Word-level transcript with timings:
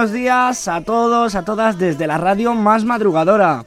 buenos 0.00 0.14
días 0.14 0.66
a 0.66 0.80
todos, 0.80 1.34
a 1.34 1.44
todas 1.44 1.78
desde 1.78 2.06
la 2.06 2.16
radio 2.16 2.54
más 2.54 2.86
madrugadora. 2.86 3.66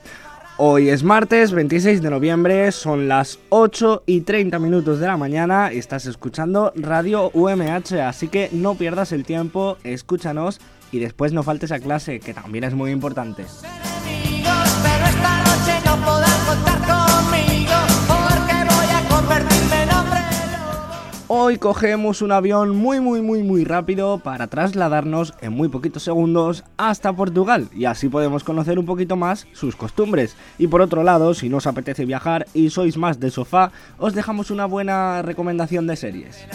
Hoy 0.58 0.90
es 0.90 1.04
martes 1.04 1.52
26 1.52 2.02
de 2.02 2.10
noviembre, 2.10 2.72
son 2.72 3.08
las 3.08 3.38
8 3.50 4.02
y 4.08 4.22
30 4.22 4.58
minutos 4.58 5.00
de 5.00 5.06
la 5.06 5.16
mañana 5.16 5.72
estás 5.72 6.08
escuchando 6.08 6.74
Radio 6.76 7.30
UMH, 7.36 8.02
así 8.02 8.30
que 8.30 8.50
no 8.52 8.74
pierdas 8.74 9.12
el 9.12 9.26
tiempo, 9.26 9.78
escúchanos 9.84 10.60
y 10.92 10.98
después 10.98 11.34
no 11.34 11.44
faltes 11.44 11.72
a 11.72 11.80
clase, 11.80 12.20
que 12.20 12.34
también 12.34 12.64
es 12.64 12.74
muy 12.74 12.90
importante. 12.90 13.46
Hoy 21.36 21.58
cogemos 21.58 22.22
un 22.22 22.32
avión 22.32 22.76
muy 22.76 23.00
muy 23.00 23.20
muy 23.24 23.42
muy 23.42 23.64
rápido 23.64 24.20
para 24.20 24.46
trasladarnos 24.46 25.34
en 25.42 25.52
muy 25.52 25.68
poquitos 25.68 26.04
segundos 26.04 26.64
hasta 26.78 27.12
Portugal 27.12 27.70
y 27.74 27.86
así 27.86 28.08
podemos 28.08 28.44
conocer 28.44 28.78
un 28.78 28.86
poquito 28.86 29.16
más 29.16 29.48
sus 29.52 29.76
costumbres. 29.76 30.36
Y 30.60 30.68
por 30.68 30.82
otro 30.82 31.02
lado, 31.02 31.34
si 31.34 31.50
no 31.50 31.58
os 31.58 31.66
apetece 31.66 32.06
viajar 32.06 32.46
y 32.54 32.70
sois 32.70 32.98
más 32.98 33.20
de 33.20 33.32
sofá, 33.32 33.72
os 33.98 34.14
dejamos 34.14 34.52
una 34.52 34.68
buena 34.68 35.24
recomendación 35.24 35.88
de 35.88 35.96
series. 35.96 36.46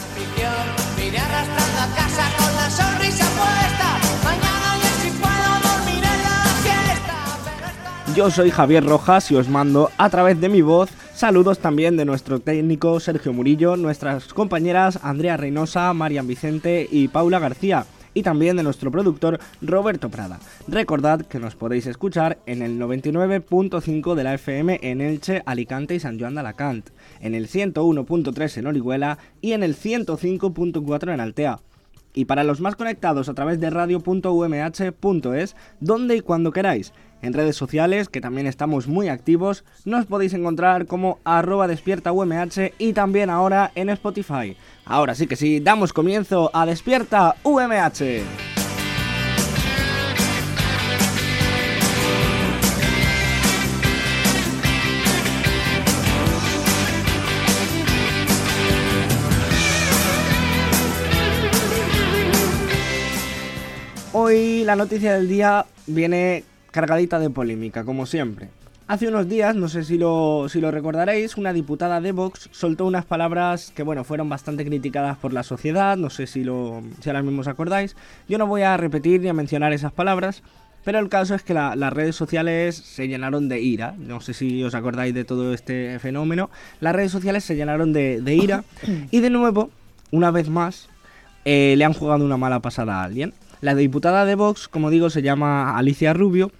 Yo 8.15 8.31
soy 8.31 8.53
Javier 8.53 8.85
Rojas 8.85 9.31
y 9.33 9.35
os 9.35 9.48
mando 9.48 9.91
a 9.98 10.09
través 10.09 10.41
de 10.41 10.48
mi 10.48 10.63
voz 10.63 10.91
saludos 11.19 11.58
también 11.58 11.97
de 11.97 12.05
nuestro 12.05 12.38
técnico 12.38 13.00
Sergio 13.00 13.33
Murillo, 13.33 13.77
nuestras 13.77 14.33
compañeras 14.33 15.00
Andrea 15.02 15.36
Reynosa, 15.36 15.92
Marian 15.92 16.28
Vicente 16.28 16.86
y 16.88 17.08
Paula 17.08 17.41
García. 17.41 17.86
Y 18.14 18.22
también 18.22 18.56
de 18.56 18.62
nuestro 18.62 18.92
productor 18.92 19.41
Roberto 19.61 20.11
Prada. 20.11 20.39
Recordad 20.69 21.22
que 21.22 21.41
nos 21.41 21.56
podéis 21.56 21.86
escuchar 21.86 22.39
en 22.46 22.62
el 22.62 22.78
99.5 22.78 24.14
de 24.14 24.24
la 24.24 24.34
FM 24.34 24.78
en 24.80 25.00
Elche, 25.00 25.42
Alicante 25.44 25.96
y 25.96 26.00
San 26.00 26.20
Joan 26.20 26.34
de 26.34 26.41
Alacant, 26.41 26.89
en 27.20 27.34
el 27.34 27.48
101.3 27.48 28.56
en 28.56 28.66
Orihuela 28.69 29.19
y 29.41 29.52
en 29.52 29.64
el 29.64 29.77
105.4 29.77 31.14
en 31.14 31.20
Altea. 31.20 31.58
Y 32.14 32.24
para 32.24 32.44
los 32.44 32.61
más 32.61 32.77
conectados 32.77 33.28
a 33.28 33.34
través 33.34 33.61
de 33.61 33.70
radio.umh.es, 33.70 35.56
donde 35.80 36.16
y 36.16 36.20
cuando 36.20 36.52
queráis. 36.52 36.92
En 37.20 37.33
redes 37.33 37.56
sociales, 37.56 38.08
que 38.08 38.20
también 38.20 38.47
estamos 38.47 38.86
muy 38.86 39.08
activos, 39.08 39.64
nos 39.84 40.06
podéis 40.06 40.34
encontrar 40.34 40.86
como 40.86 41.18
arroba 41.24 41.67
despierta 41.67 42.12
UMH 42.12 42.74
y 42.79 42.92
también 42.92 43.29
ahora 43.29 43.73
en 43.74 43.89
Spotify. 43.89 44.56
Ahora 44.84 45.14
sí 45.14 45.27
que 45.27 45.36
sí, 45.36 45.61
damos 45.61 45.92
comienzo 45.92 46.51
a 46.55 46.64
Despierta 46.64 47.34
UMH. 47.42 48.23
Hoy 64.12 64.64
la 64.64 64.74
noticia 64.74 65.14
del 65.14 65.28
día 65.28 65.67
viene 65.86 66.45
cargadita 66.78 67.18
de 67.18 67.28
polémica, 67.28 67.83
como 67.84 68.06
siempre. 68.06 68.50
Hace 68.86 69.08
unos 69.08 69.28
días, 69.28 69.56
no 69.56 69.68
sé 69.68 69.83
si 69.83 69.98
lo, 69.98 70.46
si 70.48 70.61
lo 70.61 70.70
recordaréis, 70.70 71.36
una 71.36 71.52
diputada 71.52 72.00
de 72.00 72.12
Vox 72.12 72.48
soltó 72.52 72.86
unas 72.86 73.05
palabras 73.05 73.72
que, 73.74 73.83
bueno, 73.83 74.05
fueron 74.05 74.28
bastante 74.28 74.64
criticadas 74.64 75.18
por 75.18 75.33
la 75.33 75.42
sociedad, 75.42 75.96
no 75.96 76.08
sé 76.08 76.28
si, 76.28 76.44
lo, 76.44 76.80
si 77.00 77.08
ahora 77.11 77.22
mismo 77.22 77.40
os 77.40 77.48
acordáis. 77.48 77.96
Yo 78.28 78.39
no 78.39 78.46
voy 78.46 78.62
a 78.62 78.77
repetir 78.77 79.20
ni 79.20 79.28
a 79.28 79.33
mencionar 79.34 79.72
esas 79.72 79.90
palabras, 79.92 80.42
pero 80.84 81.00
el 81.00 81.08
caso 81.08 81.34
es 81.34 81.42
que 81.42 81.52
la- 81.52 81.74
las 81.74 81.92
redes 81.92 82.14
sociales 82.14 82.77
se 82.77 83.08
llenaron 83.08 83.48
de 83.48 83.60
ira. 83.60 83.95
No 83.98 84.20
sé 84.20 84.33
si 84.34 84.62
os 84.62 84.74
acordáis 84.77 85.12
de 85.12 85.24
todo 85.24 85.52
este 85.52 85.98
fenómeno. 85.98 86.48
Las 86.80 86.95
redes 86.95 87.10
sociales 87.10 87.42
se 87.45 87.56
llenaron 87.56 87.92
de, 87.92 88.20
de 88.22 88.34
ira 88.36 88.62
y 89.10 89.18
de 89.20 89.30
nuevo, 89.30 89.70
una 90.12 90.30
vez 90.30 90.48
más, 90.48 90.89
eh, 91.45 91.74
le 91.77 91.84
han 91.84 91.92
jugado 91.92 92.24
una 92.24 92.36
mala 92.36 92.60
pasada 92.60 93.00
a 93.00 93.05
alguien. 93.05 93.34
La 93.60 93.74
diputada 93.74 94.24
de 94.24 94.36
Vox, 94.36 94.68
como 94.68 94.89
digo, 94.89 95.10
se 95.10 95.20
llama 95.20 95.77
Alicia 95.77 96.14
Rubio 96.14 96.52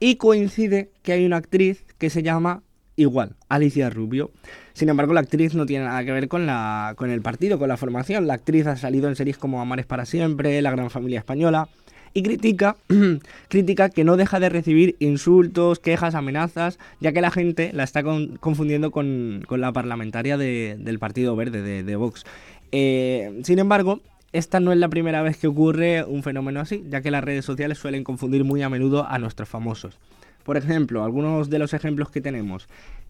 y 0.00 0.16
coincide 0.16 0.90
que 1.02 1.12
hay 1.12 1.24
una 1.26 1.36
actriz 1.36 1.84
que 1.98 2.10
se 2.10 2.22
llama 2.22 2.62
igual, 2.96 3.36
Alicia 3.48 3.90
Rubio. 3.90 4.30
Sin 4.72 4.88
embargo, 4.88 5.12
la 5.14 5.20
actriz 5.20 5.54
no 5.54 5.66
tiene 5.66 5.84
nada 5.84 6.04
que 6.04 6.12
ver 6.12 6.28
con, 6.28 6.46
la, 6.46 6.94
con 6.96 7.10
el 7.10 7.20
partido, 7.22 7.58
con 7.58 7.68
la 7.68 7.76
formación. 7.76 8.26
La 8.26 8.34
actriz 8.34 8.66
ha 8.66 8.76
salido 8.76 9.08
en 9.08 9.16
series 9.16 9.38
como 9.38 9.60
Amares 9.60 9.86
para 9.86 10.04
siempre, 10.06 10.60
La 10.62 10.70
Gran 10.70 10.90
Familia 10.90 11.18
Española 11.18 11.68
y 12.14 12.22
critica, 12.22 12.76
critica 13.48 13.88
que 13.90 14.02
no 14.04 14.16
deja 14.16 14.40
de 14.40 14.48
recibir 14.48 14.96
insultos, 14.98 15.78
quejas, 15.78 16.14
amenazas, 16.14 16.78
ya 17.00 17.12
que 17.12 17.20
la 17.20 17.30
gente 17.30 17.70
la 17.72 17.84
está 17.84 18.02
con- 18.02 18.36
confundiendo 18.38 18.90
con, 18.90 19.42
con 19.46 19.60
la 19.60 19.72
parlamentaria 19.72 20.36
de- 20.36 20.76
del 20.78 20.98
Partido 20.98 21.36
Verde, 21.36 21.62
de, 21.62 21.82
de 21.82 21.96
Vox. 21.96 22.24
Eh, 22.72 23.40
sin 23.44 23.58
embargo, 23.58 24.00
esta 24.32 24.60
no 24.60 24.72
es 24.72 24.78
la 24.78 24.88
primera 24.88 25.22
vez 25.22 25.36
que 25.38 25.46
ocurre 25.46 26.04
un 26.04 26.22
fenómeno 26.22 26.60
así, 26.60 26.84
ya 26.88 27.00
que 27.00 27.10
las 27.10 27.24
redes 27.24 27.44
sociales 27.44 27.78
suelen 27.78 28.04
confundir 28.04 28.44
muy 28.44 28.62
a 28.62 28.68
menudo 28.68 29.06
a 29.08 29.18
nuestros 29.18 29.48
famosos. 29.48 29.98
Por 30.44 30.56
ejemplo, 30.56 31.04
algunos 31.04 31.50
de 31.50 31.58
los 31.58 31.74
ejemplos 31.74 32.10
que 32.10 32.20
tenemos. 32.20 32.68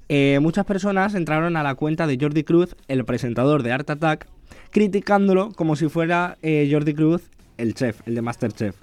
Eh, 0.09 0.39
muchas 0.41 0.65
personas 0.65 1.15
entraron 1.15 1.56
a 1.56 1.62
la 1.62 1.75
cuenta 1.75 2.06
de 2.06 2.19
Jordi 2.21 2.45
Cruz, 2.45 2.75
el 2.89 3.05
presentador 3.05 3.62
de 3.62 3.73
Art 3.73 3.91
Attack, 3.91 4.27
criticándolo 4.71 5.53
como 5.53 5.77
si 5.77 5.89
fuera 5.89 6.39
eh, 6.43 6.69
Jordi 6.71 6.95
Cruz 6.95 7.31
el 7.59 7.75
chef, 7.75 8.00
el 8.06 8.15
de 8.15 8.23
Masterchef. 8.23 8.77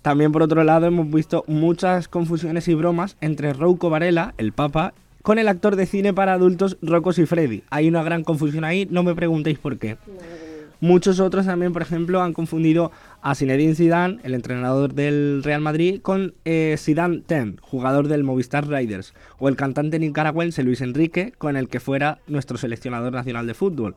También 0.00 0.32
por 0.32 0.42
otro 0.42 0.64
lado 0.64 0.86
hemos 0.86 1.10
visto 1.10 1.44
muchas 1.46 2.08
confusiones 2.08 2.66
y 2.68 2.74
bromas 2.74 3.16
entre 3.20 3.52
Rouco 3.52 3.90
Varela, 3.90 4.34
el 4.38 4.52
Papa, 4.52 4.94
con 5.22 5.38
el 5.38 5.46
actor 5.46 5.76
de 5.76 5.86
cine 5.86 6.12
para 6.12 6.32
adultos 6.32 6.78
Rocco 6.82 7.12
Freddy. 7.12 7.62
Hay 7.70 7.88
una 7.88 8.02
gran 8.02 8.24
confusión 8.24 8.64
ahí, 8.64 8.88
no 8.90 9.02
me 9.02 9.14
preguntéis 9.14 9.58
por 9.58 9.78
qué. 9.78 9.96
Muchos 10.82 11.20
otros 11.20 11.46
también, 11.46 11.72
por 11.72 11.82
ejemplo, 11.82 12.22
han 12.22 12.32
confundido 12.32 12.90
a 13.20 13.36
Zinedine 13.36 13.76
Zidane, 13.76 14.18
el 14.24 14.34
entrenador 14.34 14.94
del 14.94 15.44
Real 15.44 15.60
Madrid, 15.60 16.00
con 16.02 16.34
eh, 16.44 16.74
Zidane 16.76 17.20
Ten, 17.24 17.56
jugador 17.62 18.08
del 18.08 18.24
Movistar 18.24 18.66
Riders, 18.66 19.14
o 19.38 19.48
el 19.48 19.54
cantante 19.54 20.00
nicaragüense 20.00 20.64
Luis 20.64 20.80
Enrique, 20.80 21.34
con 21.38 21.56
el 21.56 21.68
que 21.68 21.78
fuera 21.78 22.18
nuestro 22.26 22.58
seleccionador 22.58 23.12
nacional 23.12 23.46
de 23.46 23.54
fútbol. 23.54 23.94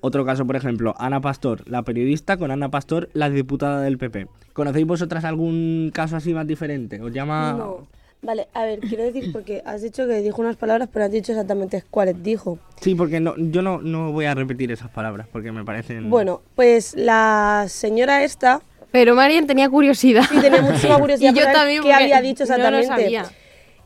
Otro 0.00 0.24
caso, 0.24 0.46
por 0.46 0.54
ejemplo, 0.54 0.94
Ana 0.98 1.20
Pastor, 1.20 1.68
la 1.68 1.82
periodista, 1.82 2.36
con 2.36 2.52
Ana 2.52 2.70
Pastor, 2.70 3.08
la 3.14 3.30
diputada 3.30 3.80
del 3.80 3.98
PP. 3.98 4.28
¿Conocéis 4.52 4.86
vosotras 4.86 5.24
algún 5.24 5.90
caso 5.92 6.14
así 6.14 6.32
más 6.34 6.46
diferente? 6.46 7.00
¿Os 7.02 7.12
llama...? 7.12 7.54
No. 7.54 7.88
Vale, 8.20 8.48
a 8.52 8.64
ver, 8.64 8.80
quiero 8.80 9.04
decir, 9.04 9.30
porque 9.32 9.62
has 9.64 9.82
dicho 9.82 10.06
que 10.06 10.20
dijo 10.22 10.40
unas 10.40 10.56
palabras, 10.56 10.88
pero 10.92 11.04
has 11.04 11.10
dicho 11.12 11.32
exactamente 11.32 11.82
cuáles 11.90 12.22
dijo. 12.22 12.58
Sí, 12.80 12.94
porque 12.94 13.20
no, 13.20 13.34
yo 13.36 13.62
no, 13.62 13.80
no 13.80 14.12
voy 14.12 14.24
a 14.26 14.34
repetir 14.34 14.72
esas 14.72 14.90
palabras, 14.90 15.26
porque 15.30 15.52
me 15.52 15.64
parecen... 15.64 16.10
Bueno, 16.10 16.42
pues 16.54 16.94
la 16.96 17.66
señora 17.68 18.24
esta, 18.24 18.60
Pero 18.90 19.14
Marian 19.14 19.46
tenía 19.46 19.68
curiosidad. 19.68 20.24
sí 20.28 20.40
tenía 20.40 20.62
muchísima 20.62 20.98
curiosidad 21.00 21.32
y 21.32 21.38
yo 21.38 21.44
también. 21.52 21.82
qué 21.82 21.92
había 21.92 22.20
dicho 22.20 22.44
no 22.46 22.56
lo 22.70 22.78
exactamente. 22.78 23.14
sabía. 23.16 23.24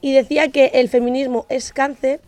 y 0.01 0.13
decía 0.15 0.49
que 0.51 0.67
el 0.75 0.89
feminismo 0.89 1.45
es 1.49 1.73
cáncer 1.73 2.21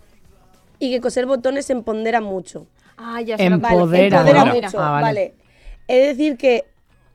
y 0.79 0.91
que 0.91 1.01
coser 1.01 1.25
botones 1.27 1.71
empodera 1.71 2.21
mucho. 2.21 2.67
Ah, 2.97 3.21
ya 3.23 3.37
lo 3.37 3.39
que- 3.39 3.49
Vale, 3.63 3.75
Empodera. 3.77 4.17
empodera 4.19 4.41
Empodera. 4.43 4.67
mucho, 4.69 4.79
Ah, 4.81 4.91
vale. 4.91 5.03
vale. 5.03 5.35
Es 5.89 6.07
decir 6.17 6.37
que 6.37 6.65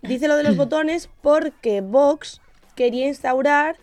dice 0.01 0.27
lo 0.27 0.35
de 0.35 0.43
los 0.43 0.55
botones 0.57 1.09
porque 1.21 1.81
Vox 1.81 2.41
quería 2.75 3.07
instaurar 3.07 3.75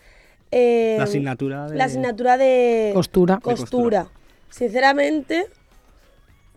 eh, 0.50 0.94
La 0.98 1.04
asignatura 1.04 1.66
de... 1.68 1.76
la 1.76 1.84
asignatura 1.84 2.36
de 2.38 2.90
Costura. 2.94 3.38
costura. 3.40 4.08
Sinceramente, 4.50 5.46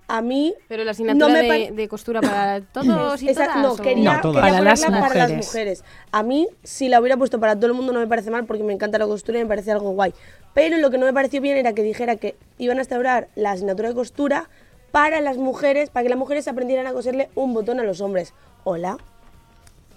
a 0.07 0.21
mí 0.21 0.53
Pero 0.68 0.83
la 0.83 0.91
asignatura 0.91 1.27
me 1.27 1.71
de, 1.71 1.88
costura 1.88 2.21
para 2.21 2.62
todos 2.62 3.21
y 3.21 3.30
Esa- 3.30 3.45
todas. 3.45 3.62
no, 3.62 3.75
quería, 3.75 4.13
No, 4.15 4.21
todas. 4.21 4.44
quería 4.44 4.57
Para 4.59 4.69
las 4.71 4.86
para 4.86 5.27
mujeres. 5.30 5.83
A 6.12 6.24
mí, 6.24 6.47
si 6.63 6.88
la 6.88 7.00
hubiera 7.00 7.15
puesto 7.18 7.39
para 7.39 7.56
todo 7.56 7.68
el 7.68 7.74
mundo, 7.74 7.94
no 7.94 8.00
me 8.00 8.07
parece 8.07 8.31
mal 8.31 8.45
porque 8.45 8.63
me 8.63 8.74
encanta 8.74 8.97
la 8.97 9.06
costura 9.06 9.39
y 9.39 9.44
me 9.44 9.47
parece 9.47 9.71
algo 9.71 9.91
guay. 9.91 10.13
Pero 10.53 10.77
lo 10.77 10.89
que 10.89 10.97
no 10.97 11.06
me 11.06 11.13
pareció 11.13 11.41
bien 11.41 11.57
era 11.57 11.74
que 11.74 11.83
dijera 11.83 12.15
que 12.15 12.36
iban 12.57 12.77
a 12.77 12.81
instaurar 12.81 13.27
la 13.36 13.51
asignatura 13.51 13.89
de 13.89 13.95
costura 13.95 14.50
para 14.91 15.21
las 15.21 15.38
mujeres, 15.38 15.91
para 15.91 16.03
que 16.03 16.09
las 16.09 16.18
mujeres 16.18 16.47
aprendieran 16.47 16.88
a 16.88 16.94
coserle 16.94 17.30
un 17.36 17.53
botón 17.53 17.80
a 17.80 17.83
los 17.83 18.01
hombres. 18.01 18.33
Hola. 18.63 18.97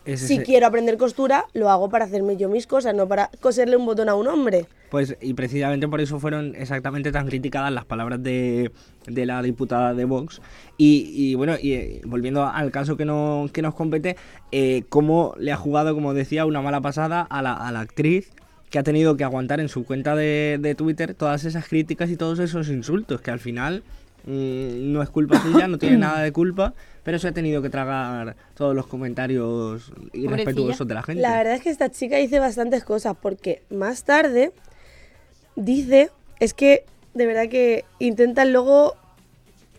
Es 0.04 0.20
Si 0.20 0.38
quiero 0.38 0.66
aprender 0.66 0.96
costura, 0.96 1.46
lo 1.52 1.70
hago 1.70 1.88
para 1.88 2.04
hacerme 2.06 2.36
yo 2.36 2.48
mis 2.48 2.66
cosas, 2.66 2.94
no 2.94 3.06
para 3.06 3.30
coserle 3.40 3.76
un 3.76 3.86
botón 3.86 4.08
a 4.08 4.14
un 4.14 4.26
hombre. 4.26 4.66
Pues, 4.90 5.16
y 5.20 5.34
precisamente 5.34 5.88
por 5.88 6.00
eso 6.00 6.18
fueron 6.18 6.54
exactamente 6.56 7.12
tan 7.12 7.26
criticadas 7.26 7.72
las 7.72 7.84
palabras 7.84 8.22
de, 8.22 8.72
de 9.06 9.26
la 9.26 9.40
diputada 9.42 9.94
de 9.94 10.04
Vox. 10.04 10.42
Y, 10.76 11.12
y 11.14 11.34
bueno, 11.34 11.54
y 11.60 11.72
eh, 11.72 12.00
volviendo 12.04 12.44
al 12.44 12.70
caso 12.70 12.96
que, 12.96 13.04
no, 13.04 13.48
que 13.52 13.62
nos 13.62 13.74
compete, 13.74 14.16
eh, 14.50 14.82
cómo 14.88 15.34
le 15.38 15.52
ha 15.52 15.56
jugado, 15.56 15.94
como 15.94 16.14
decía, 16.14 16.44
una 16.46 16.60
mala 16.60 16.80
pasada 16.80 17.22
a 17.22 17.40
la, 17.40 17.54
a 17.54 17.72
la 17.72 17.80
actriz 17.80 18.32
que 18.70 18.78
ha 18.78 18.82
tenido 18.82 19.16
que 19.16 19.24
aguantar 19.24 19.60
en 19.60 19.68
su 19.68 19.84
cuenta 19.84 20.16
de, 20.16 20.58
de 20.60 20.74
Twitter 20.74 21.14
todas 21.14 21.44
esas 21.44 21.68
críticas 21.68 22.10
y 22.10 22.16
todos 22.16 22.38
esos 22.38 22.68
insultos, 22.68 23.20
que 23.20 23.30
al 23.30 23.38
final 23.38 23.82
mm, 24.24 24.92
no 24.92 25.02
es 25.02 25.08
culpa 25.10 25.40
suya, 25.42 25.66
no 25.68 25.78
tiene 25.78 25.96
nada 25.98 26.20
de 26.22 26.32
culpa, 26.32 26.74
pero 27.02 27.18
se 27.18 27.28
ha 27.28 27.32
tenido 27.32 27.62
que 27.62 27.70
tragar 27.70 28.36
todos 28.54 28.74
los 28.74 28.86
comentarios 28.86 29.92
irrespetuosos 30.12 30.86
de 30.86 30.94
la 30.94 31.02
gente. 31.02 31.22
La 31.22 31.36
verdad 31.36 31.54
es 31.54 31.62
que 31.62 31.70
esta 31.70 31.90
chica 31.90 32.16
dice 32.16 32.38
bastantes 32.38 32.84
cosas 32.84 33.16
porque 33.20 33.62
más 33.70 34.04
tarde 34.04 34.52
dice, 35.56 36.10
es 36.40 36.54
que 36.54 36.84
de 37.14 37.26
verdad 37.26 37.48
que 37.48 37.84
intentan 37.98 38.52
luego 38.52 38.94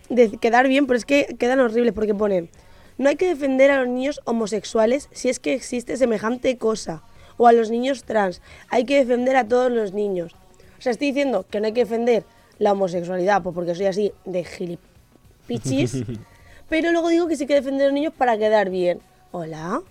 de- 0.10 0.38
quedar 0.38 0.68
bien, 0.68 0.86
pero 0.88 0.98
es 0.98 1.06
que 1.06 1.36
quedan 1.40 1.60
horribles 1.60 1.94
porque 1.94 2.14
ponen, 2.14 2.50
no 2.98 3.10
hay 3.10 3.16
que 3.16 3.28
defender 3.28 3.72
a 3.72 3.80
los 3.80 3.88
niños 3.88 4.22
homosexuales 4.26 5.10
si 5.12 5.30
es 5.30 5.40
que 5.40 5.54
existe 5.54 5.98
semejante 5.98 6.58
cosa, 6.58 7.02
o 7.38 7.48
a 7.48 7.54
los 7.54 7.72
niños 7.72 8.04
trans, 8.04 8.42
hay 8.70 8.86
que 8.86 8.98
defender 8.98 9.36
a 9.36 9.48
todos 9.48 9.72
los 9.72 9.94
niños. 9.94 10.34
O 10.78 10.82
sea, 10.84 10.92
estoy 10.92 11.08
diciendo 11.08 11.46
que 11.50 11.60
no 11.60 11.66
hay 11.68 11.74
que 11.74 11.86
defender 11.86 12.24
la 12.64 12.72
homosexualidad, 12.72 13.44
pues 13.44 13.54
porque 13.54 13.76
soy 13.76 13.86
así 13.86 14.12
de 14.26 14.44
gilipichis, 14.44 16.04
pero 16.70 16.92
luego 16.92 17.10
digo 17.10 17.28
que 17.28 17.36
sí 17.36 17.46
que 17.46 17.56
defender 17.56 17.84
a 17.84 17.86
los 17.88 17.94
niños 17.94 18.14
para 18.18 18.38
quedar 18.38 18.70
bien. 18.70 19.00
Hola. 19.32 19.82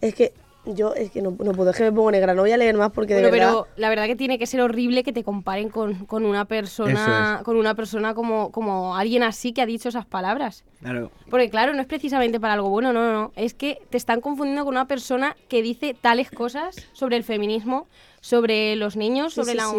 Es 0.00 0.14
que 0.14 0.32
yo 0.66 0.94
es 0.94 1.12
que 1.12 1.22
no, 1.22 1.30
no 1.30 1.52
puedo, 1.52 1.70
es 1.70 1.76
que 1.76 1.84
me 1.84 1.92
pongo 1.92 2.10
negra, 2.10 2.34
no 2.34 2.42
voy 2.42 2.50
a 2.50 2.56
leer 2.56 2.76
más 2.76 2.90
porque 2.90 3.14
de 3.14 3.20
Bueno, 3.20 3.32
verdad... 3.32 3.52
pero 3.52 3.66
la 3.76 3.88
verdad 3.88 4.06
que 4.06 4.16
tiene 4.16 4.38
que 4.38 4.46
ser 4.46 4.60
horrible 4.60 5.04
que 5.04 5.12
te 5.12 5.22
comparen 5.22 5.68
con, 5.68 6.06
con 6.06 6.24
una 6.24 6.44
persona, 6.44 7.36
es. 7.38 7.44
con 7.44 7.56
una 7.56 7.74
persona 7.74 8.14
como, 8.14 8.50
como 8.50 8.96
alguien 8.96 9.22
así 9.22 9.52
que 9.52 9.62
ha 9.62 9.66
dicho 9.66 9.88
esas 9.88 10.06
palabras. 10.06 10.64
Claro, 10.80 11.12
Porque 11.30 11.50
claro, 11.50 11.72
no 11.72 11.80
es 11.80 11.86
precisamente 11.86 12.40
para 12.40 12.54
algo 12.54 12.68
bueno, 12.68 12.92
no, 12.92 13.04
no, 13.04 13.12
no. 13.12 13.32
Es 13.36 13.54
que 13.54 13.78
te 13.90 13.96
están 13.96 14.20
confundiendo 14.20 14.64
con 14.64 14.74
una 14.74 14.88
persona 14.88 15.36
que 15.48 15.62
dice 15.62 15.94
tales 15.98 16.30
cosas 16.30 16.76
sobre 16.92 17.16
el 17.16 17.22
feminismo, 17.22 17.86
sobre 18.20 18.74
los 18.74 18.96
niños, 18.96 19.34
sobre 19.34 19.52
sí, 19.52 19.56
la 19.56 19.66
sí. 19.66 19.70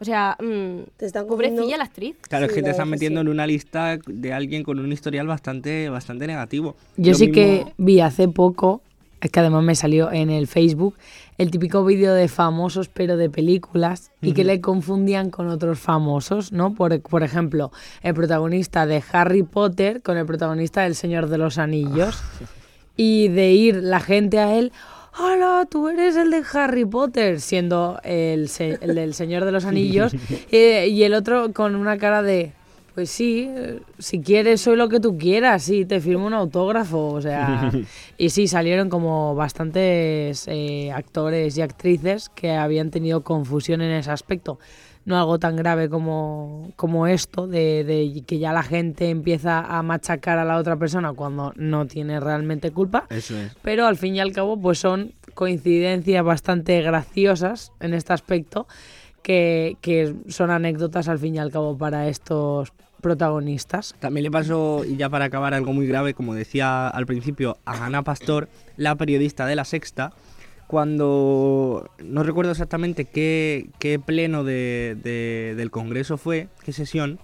O 0.00 0.04
sea, 0.04 0.36
mm, 0.40 0.88
Te 0.96 1.06
están 1.06 1.26
pobrecilla 1.26 1.76
la 1.76 1.84
actriz. 1.84 2.16
Claro, 2.22 2.46
Sí, 2.46 2.50
es 2.50 2.54
que 2.56 2.62
te 2.62 2.70
están 2.70 2.88
metiendo 2.88 3.20
sí. 3.20 3.26
en 3.26 3.28
una 3.28 3.46
lista 3.46 3.98
de 4.06 4.32
alguien 4.32 4.62
con 4.62 4.78
un 4.78 4.90
historial 4.92 5.26
bastante, 5.26 5.88
bastante 5.90 6.26
negativo. 6.26 6.74
Yo 6.96 7.12
Lo 7.12 7.18
sí 7.18 7.26
mismo- 7.28 7.34
que 7.34 7.72
vi 7.76 8.00
hace 8.00 8.26
poco, 8.28 8.80
es 9.20 9.30
que 9.30 9.40
además 9.40 9.62
me 9.62 9.74
salió 9.74 10.10
en 10.10 10.30
el 10.30 10.46
Facebook, 10.46 10.94
el 11.36 11.50
típico 11.50 11.84
vídeo 11.84 12.14
de 12.14 12.28
famosos 12.28 12.88
pero 12.88 13.18
de 13.18 13.28
películas 13.28 14.10
y 14.22 14.32
que 14.32 14.44
le 14.44 14.62
confundían 14.62 15.28
con 15.30 15.48
otros 15.48 15.78
famosos, 15.78 16.52
¿no? 16.52 16.74
Por, 16.74 16.98
por 17.02 17.22
ejemplo, 17.22 17.70
el 18.02 18.14
protagonista 18.14 18.86
de 18.86 19.02
Harry 19.12 19.42
Potter 19.42 20.00
con 20.02 20.16
el 20.16 20.24
protagonista 20.24 20.82
del 20.82 20.94
Señor 20.94 21.28
de 21.28 21.36
los 21.38 21.58
Anillos 21.58 22.22
y 22.96 23.28
de 23.28 23.52
ir 23.52 23.76
la 23.76 24.00
gente 24.00 24.38
a 24.38 24.54
él, 24.56 24.72
hola, 25.22 25.66
tú 25.70 25.88
eres 25.88 26.16
el 26.16 26.30
de 26.30 26.42
Harry 26.52 26.84
Potter, 26.84 27.40
siendo 27.40 28.00
el, 28.04 28.48
se- 28.48 28.78
el 28.80 28.94
del 28.94 29.14
Señor 29.14 29.44
de 29.44 29.52
los 29.52 29.64
Anillos, 29.64 30.14
eh, 30.50 30.88
y 30.88 31.02
el 31.02 31.14
otro 31.14 31.52
con 31.52 31.74
una 31.76 31.98
cara 31.98 32.22
de, 32.22 32.52
pues 32.94 33.10
sí, 33.10 33.48
si 33.98 34.20
quieres 34.20 34.60
soy 34.62 34.76
lo 34.76 34.88
que 34.88 35.00
tú 35.00 35.16
quieras, 35.18 35.62
sí, 35.62 35.84
te 35.84 36.00
firmo 36.00 36.26
un 36.26 36.34
autógrafo, 36.34 37.08
o 37.08 37.20
sea, 37.20 37.70
y 38.18 38.30
sí, 38.30 38.46
salieron 38.48 38.88
como 38.88 39.34
bastantes 39.34 40.44
eh, 40.48 40.90
actores 40.92 41.56
y 41.58 41.62
actrices 41.62 42.28
que 42.30 42.52
habían 42.52 42.90
tenido 42.90 43.22
confusión 43.22 43.80
en 43.82 43.90
ese 43.92 44.10
aspecto. 44.10 44.58
No 45.10 45.18
algo 45.18 45.40
tan 45.40 45.56
grave 45.56 45.88
como, 45.88 46.70
como 46.76 47.08
esto, 47.08 47.48
de, 47.48 47.82
de 47.82 48.22
que 48.24 48.38
ya 48.38 48.52
la 48.52 48.62
gente 48.62 49.10
empieza 49.10 49.58
a 49.58 49.82
machacar 49.82 50.38
a 50.38 50.44
la 50.44 50.56
otra 50.56 50.76
persona 50.76 51.12
cuando 51.12 51.52
no 51.56 51.86
tiene 51.86 52.20
realmente 52.20 52.70
culpa 52.70 53.06
Eso 53.10 53.36
es. 53.36 53.56
pero 53.60 53.86
al 53.86 53.96
fin 53.96 54.14
y 54.14 54.20
al 54.20 54.30
cabo 54.32 54.56
pues 54.60 54.78
son 54.78 55.12
coincidencias 55.34 56.24
bastante 56.24 56.80
graciosas 56.82 57.72
en 57.80 57.94
este 57.94 58.12
aspecto 58.12 58.68
que, 59.22 59.76
que 59.80 60.14
son 60.28 60.50
anécdotas 60.50 61.08
al 61.08 61.18
fin 61.18 61.34
y 61.34 61.38
al 61.38 61.50
cabo 61.50 61.76
para 61.76 62.06
estos 62.06 62.72
protagonistas. 63.00 63.96
También 63.98 64.24
le 64.24 64.30
pasó, 64.30 64.84
y 64.84 64.96
ya 64.96 65.08
para 65.08 65.24
acabar, 65.24 65.54
algo 65.54 65.72
muy 65.72 65.86
grave, 65.86 66.14
como 66.14 66.34
decía 66.34 66.86
al 66.86 67.06
principio, 67.06 67.58
a 67.64 67.84
Ana 67.86 68.02
Pastor, 68.02 68.48
la 68.76 68.94
periodista 68.94 69.46
de 69.46 69.56
La 69.56 69.64
Sexta, 69.64 70.12
cuando 70.70 71.90
no 72.04 72.22
recuerdo 72.22 72.52
exactamente 72.52 73.04
qué, 73.04 74.00
pleno 74.06 74.44
de- 74.44 74.96
de- 75.02 75.54
del 75.56 75.72
Congreso 75.72 76.16
fue, 76.16 76.46
qué 76.64 76.72
sesión, 76.72 77.18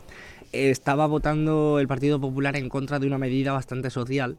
estaba 0.50 1.06
votando 1.06 1.78
el 1.78 1.86
Partido 1.86 2.20
Popular 2.20 2.56
en 2.56 2.68
contra 2.68 2.98
de 2.98 3.06
una 3.06 3.18
medida 3.18 3.52
bastante 3.52 3.90
social, 3.90 4.36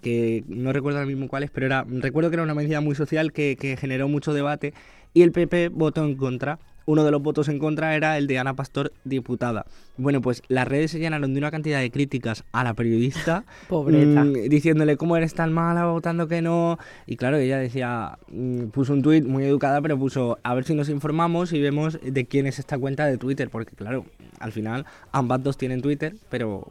que 0.00 0.42
no 0.48 0.72
recuerdo 0.72 1.00
ahora 1.00 1.06
mismo 1.06 1.28
cuál 1.28 1.42
es, 1.42 1.50
pero 1.50 1.66
era, 1.66 1.84
recuerdo 1.86 2.30
que 2.30 2.36
era 2.36 2.44
una 2.44 2.54
medida 2.54 2.80
muy 2.80 2.94
social 2.94 3.34
que 3.34 3.76
generó 3.78 4.08
mucho 4.08 4.32
debate, 4.32 4.72
y 5.12 5.20
el 5.20 5.32
PP 5.32 5.68
votó 5.68 6.02
en 6.06 6.16
contra. 6.16 6.58
Uno 6.86 7.04
de 7.04 7.10
los 7.10 7.20
votos 7.22 7.48
en 7.48 7.58
contra 7.58 7.94
era 7.94 8.16
el 8.16 8.26
de 8.26 8.38
Ana 8.38 8.54
Pastor, 8.54 8.92
diputada. 9.04 9.66
Bueno, 9.96 10.20
pues 10.20 10.42
las 10.48 10.66
redes 10.66 10.92
se 10.92 10.98
llenaron 10.98 11.34
de 11.34 11.38
una 11.38 11.50
cantidad 11.50 11.80
de 11.80 11.90
críticas 11.90 12.44
a 12.52 12.64
la 12.64 12.74
periodista, 12.74 13.44
Pobreta. 13.68 14.24
mm, 14.24 14.48
diciéndole 14.48 14.96
cómo 14.96 15.16
eres 15.16 15.34
tan 15.34 15.52
mala 15.52 15.86
votando 15.86 16.28
que 16.28 16.42
no. 16.42 16.78
Y 17.06 17.16
claro, 17.16 17.36
ella 17.36 17.58
decía, 17.58 18.18
mm, 18.28 18.66
puso 18.66 18.92
un 18.92 19.02
tuit 19.02 19.24
muy 19.24 19.44
educada, 19.44 19.82
pero 19.82 19.98
puso, 19.98 20.38
a 20.42 20.54
ver 20.54 20.64
si 20.64 20.74
nos 20.74 20.88
informamos 20.88 21.52
y 21.52 21.60
vemos 21.60 21.98
de 22.02 22.26
quién 22.26 22.46
es 22.46 22.58
esta 22.58 22.78
cuenta 22.78 23.06
de 23.06 23.18
Twitter, 23.18 23.50
porque 23.50 23.74
claro, 23.74 24.06
al 24.38 24.52
final 24.52 24.86
ambas 25.12 25.42
dos 25.42 25.56
tienen 25.58 25.82
Twitter, 25.82 26.14
pero 26.30 26.68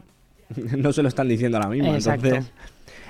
no 0.78 0.94
se 0.94 1.02
lo 1.02 1.10
están 1.10 1.28
diciendo 1.28 1.58
a 1.58 1.62
la 1.62 1.68
misma. 1.70 1.96
Exacto. 1.96 2.28
Entonces, 2.28 2.54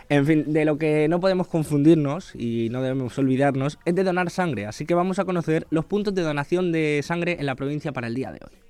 en 0.10 0.26
fin, 0.26 0.54
de 0.54 0.66
lo 0.66 0.78
que 0.78 1.08
no 1.08 1.20
podemos 1.20 1.48
confundirnos 1.48 2.34
y 2.36 2.70
no 2.70 2.82
debemos 2.82 3.18
olvidarnos 3.18 3.80
es 3.86 3.96
de 3.96 4.04
donar 4.04 4.30
sangre, 4.30 4.66
así 4.66 4.86
que 4.86 4.94
vamos 4.94 5.20
a 5.20 5.26
conocer 5.26 5.68
los 5.70 5.86
puntos 5.86 6.14
de 6.14 6.22
donación 6.22 6.72
de 6.72 7.02
sangre 7.04 7.38
en 7.40 7.46
la 7.46 7.56
provincia 7.56 7.92
para 7.92 8.08
el 8.08 8.16
día 8.16 8.32
de 8.32 8.40
hoy. 8.44 8.66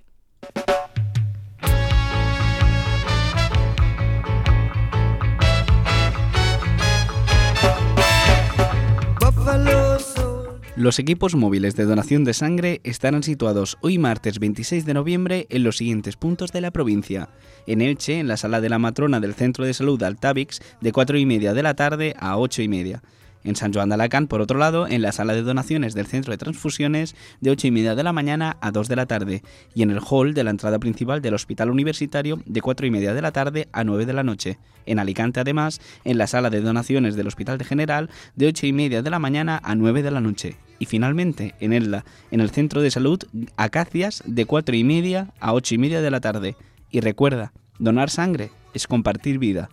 Los 10.77 11.00
equipos 11.00 11.36
móviles 11.36 11.77
de 11.77 11.86
donación 11.86 12.25
de 12.25 12.34
sangre 12.34 12.82
estarán 12.84 13.24
situados 13.24 13.77
hoy 13.79 13.98
martes 13.98 14.39
26 14.39 14.86
de 14.86 14.94
noviembre 14.94 15.48
en 15.50 15.63
los 15.63 15.77
siguientes 15.77 16.17
puntos 16.17 16.51
de 16.51 16.60
la 16.60 16.72
provincia. 16.72 17.29
En 17.65 17.79
Elche, 17.79 18.20
en 18.20 18.27
la 18.27 18.36
sala 18.36 18.60
de 18.60 18.67
la 18.67 18.77
matrona 18.77 19.22
del 19.22 19.36
Centro 19.36 19.63
de 19.63 19.74
Salud 19.74 20.03
Altavix, 20.03 20.60
de 20.82 20.91
4 20.91 21.17
y 21.17 21.25
media 21.25 21.53
de 21.53 21.63
la 21.63 21.75
tarde 21.75 22.13
a 22.20 22.38
8 22.38 22.62
y 22.62 22.67
media. 22.67 23.01
En 23.45 23.55
San 23.55 23.71
Joan 23.71 23.89
de 23.89 23.93
Alacant, 23.93 24.27
por 24.27 24.41
otro 24.41 24.57
lado, 24.57 24.87
en 24.87 25.03
la 25.03 25.11
sala 25.11 25.33
de 25.33 25.43
donaciones 25.43 25.93
del 25.93 26.07
Centro 26.07 26.31
de 26.31 26.39
Transfusiones, 26.39 27.15
de 27.41 27.51
8 27.51 27.67
y 27.67 27.71
media 27.71 27.93
de 27.93 28.01
la 28.01 28.11
mañana 28.11 28.57
a 28.59 28.71
2 28.71 28.87
de 28.87 28.95
la 28.95 29.05
tarde. 29.05 29.43
Y 29.75 29.83
en 29.83 29.91
el 29.91 29.99
hall 29.99 30.33
de 30.33 30.43
la 30.43 30.49
entrada 30.49 30.79
principal 30.79 31.21
del 31.21 31.35
Hospital 31.35 31.69
Universitario, 31.69 32.41
de 32.47 32.61
4 32.61 32.87
y 32.87 32.91
media 32.91 33.13
de 33.13 33.21
la 33.21 33.31
tarde 33.31 33.67
a 33.71 33.83
9 33.83 34.07
de 34.07 34.13
la 34.13 34.23
noche. 34.23 34.57
En 34.87 34.97
Alicante, 34.97 35.39
además, 35.39 35.79
en 36.05 36.17
la 36.17 36.25
sala 36.25 36.49
de 36.49 36.61
donaciones 36.61 37.15
del 37.15 37.27
Hospital 37.27 37.59
de 37.59 37.65
General, 37.65 38.09
de 38.35 38.47
8 38.47 38.65
y 38.65 38.73
media 38.73 39.03
de 39.03 39.11
la 39.11 39.19
mañana 39.19 39.61
a 39.63 39.75
9 39.75 40.01
de 40.01 40.11
la 40.11 40.21
noche. 40.21 40.57
Y 40.79 40.87
finalmente, 40.87 41.53
en 41.59 41.71
Elda, 41.71 42.03
en 42.31 42.41
el 42.41 42.49
Centro 42.49 42.81
de 42.81 42.89
Salud 42.89 43.21
Acacias, 43.57 44.23
de 44.25 44.45
4 44.47 44.75
y 44.75 44.83
media 44.83 45.33
a 45.39 45.53
8 45.53 45.75
y 45.75 45.77
media 45.77 46.01
de 46.01 46.09
la 46.09 46.19
tarde. 46.19 46.55
Y 46.89 46.99
recuerda, 47.01 47.53
donar 47.77 48.09
sangre 48.09 48.49
es 48.73 48.87
compartir 48.87 49.37
vida. 49.37 49.69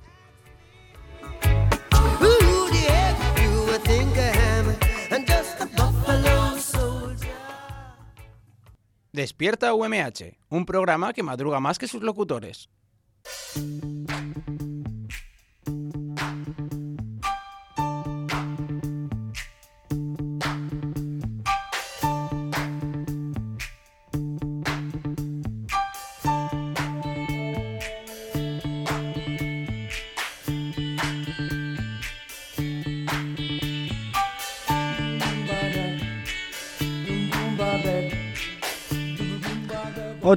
Despierta 9.15 9.75
UMH, 9.75 10.39
un 10.49 10.65
programa 10.65 11.13
que 11.13 11.23
madruga 11.23 11.61
más 11.61 11.79
que 11.79 11.87
sus 11.87 12.03
locutores. 12.03 12.71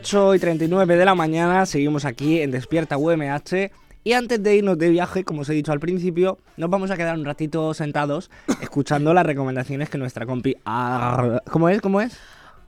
8 0.05 0.35
y 0.35 0.39
39 0.39 0.97
de 0.97 1.03
la 1.03 1.15
mañana, 1.15 1.65
seguimos 1.65 2.05
aquí 2.05 2.39
en 2.39 2.51
Despierta 2.51 2.95
UMH. 2.95 3.71
Y 4.03 4.13
antes 4.13 4.43
de 4.43 4.55
irnos 4.55 4.77
de 4.77 4.91
viaje, 4.91 5.23
como 5.23 5.41
os 5.41 5.49
he 5.49 5.53
dicho 5.53 5.71
al 5.71 5.79
principio, 5.79 6.37
nos 6.57 6.69
vamos 6.69 6.91
a 6.91 6.95
quedar 6.95 7.17
un 7.17 7.25
ratito 7.25 7.73
sentados 7.73 8.29
escuchando 8.61 9.15
las 9.15 9.25
recomendaciones 9.25 9.89
que 9.89 9.97
nuestra 9.97 10.27
compi. 10.27 10.57
Arr, 10.63 11.41
¿Cómo 11.49 11.69
es? 11.69 11.81
¿Cómo 11.81 12.01
es? 12.01 12.19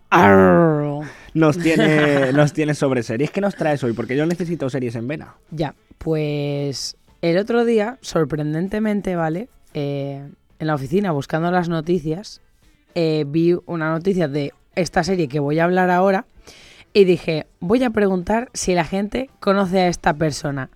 Arr. 0.10 1.02
Nos 1.36 1.60
tiene, 1.60 2.34
nos 2.34 2.54
tiene 2.54 2.74
sobre 2.74 3.04
series. 3.04 3.30
¿Qué 3.30 3.40
nos 3.40 3.56
traes 3.56 3.84
hoy? 3.84 3.94
Porque 3.94 4.18
yo 4.18 4.26
necesito 4.26 4.68
series 4.72 4.96
en 4.96 5.08
vena. 5.08 5.36
Ya, 5.52 5.76
pues 6.00 6.98
el 7.22 7.38
otro 7.38 7.66
día, 7.66 8.00
sorprendentemente, 8.02 9.16
¿vale? 9.16 9.48
Eh, 9.76 10.28
en 10.58 10.68
la 10.68 10.74
oficina, 10.74 11.12
buscando 11.12 11.52
las 11.52 11.70
noticias, 11.70 12.42
eh, 12.96 13.26
vi 13.28 13.56
una 13.68 13.92
noticia 13.92 14.28
de 14.28 14.54
esta 14.74 15.04
serie 15.04 15.28
que 15.28 15.40
voy 15.40 15.60
a 15.60 15.66
hablar 15.66 15.92
ahora 15.92 16.26
y 16.94 17.04
dije, 17.06 17.46
voy 17.60 17.84
a 17.84 17.90
preguntar 17.92 18.50
si 18.54 18.74
la 18.74 18.84
gente 18.86 19.30
conoce 19.40 19.82
a 19.82 19.88
esta 19.88 20.14
persona. 20.14 20.70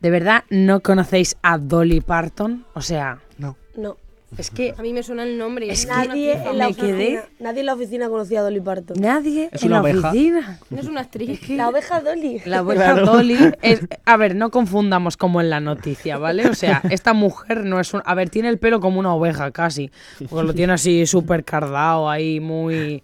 ¿De 0.00 0.10
verdad 0.10 0.44
no 0.50 0.80
conocéis 0.80 1.36
a 1.42 1.58
Dolly 1.58 2.00
Parton? 2.00 2.64
O 2.74 2.80
sea, 2.82 3.18
No. 3.38 3.56
No. 3.76 3.96
es 4.36 4.50
que 4.50 4.74
A 4.76 4.82
mí 4.82 4.92
me 4.92 5.02
suena 5.02 5.22
el 5.22 5.38
nombre. 5.38 5.70
Es 5.70 5.86
que 5.86 5.92
Nadie 5.92 6.32
en, 6.34 6.58
la 6.58 6.68
quedé- 6.68 7.18
oficina, 7.18 7.22
nadie 7.40 7.60
en 7.60 7.66
la 7.66 7.74
oficina 7.74 8.08
conocía 8.08 8.40
a 8.40 8.42
Dolly 8.42 8.60
Parton. 8.60 8.96
nadie 9.00 9.48
Es 9.52 9.62
en 9.62 9.68
una 9.68 9.76
la 9.76 9.82
oveja. 9.82 10.08
oficina. 10.10 10.58
No 10.70 10.80
es 10.80 10.86
una 10.86 11.00
actriz. 11.00 11.48
La 11.48 11.68
oveja 11.70 12.00
Dolly. 12.02 12.42
La 12.44 12.62
oveja 12.62 12.94
Dolly 12.94 13.38
es... 13.62 13.80
A 14.04 14.16
ver, 14.18 14.34
no 14.36 14.50
confundamos 14.50 15.16
como 15.16 15.40
en 15.40 15.48
la 15.50 15.60
noticia, 15.60 16.18
¿vale? 16.18 16.46
O 16.48 16.54
sea, 16.54 16.82
esta 16.90 17.14
mujer 17.14 17.64
no 17.64 17.80
es 17.80 17.94
un... 17.94 18.02
A 18.04 18.14
ver, 18.14 18.28
tiene 18.28 18.48
el 18.50 18.58
pelo 18.58 18.80
como 18.80 19.00
una 19.00 19.14
oveja 19.14 19.50
casi. 19.50 19.90
Porque 20.28 20.46
lo 20.46 20.52
tiene 20.54 20.74
así 20.74 21.06
súper 21.06 21.42
cardado 21.44 22.10
ahí, 22.10 22.38
muy... 22.40 23.02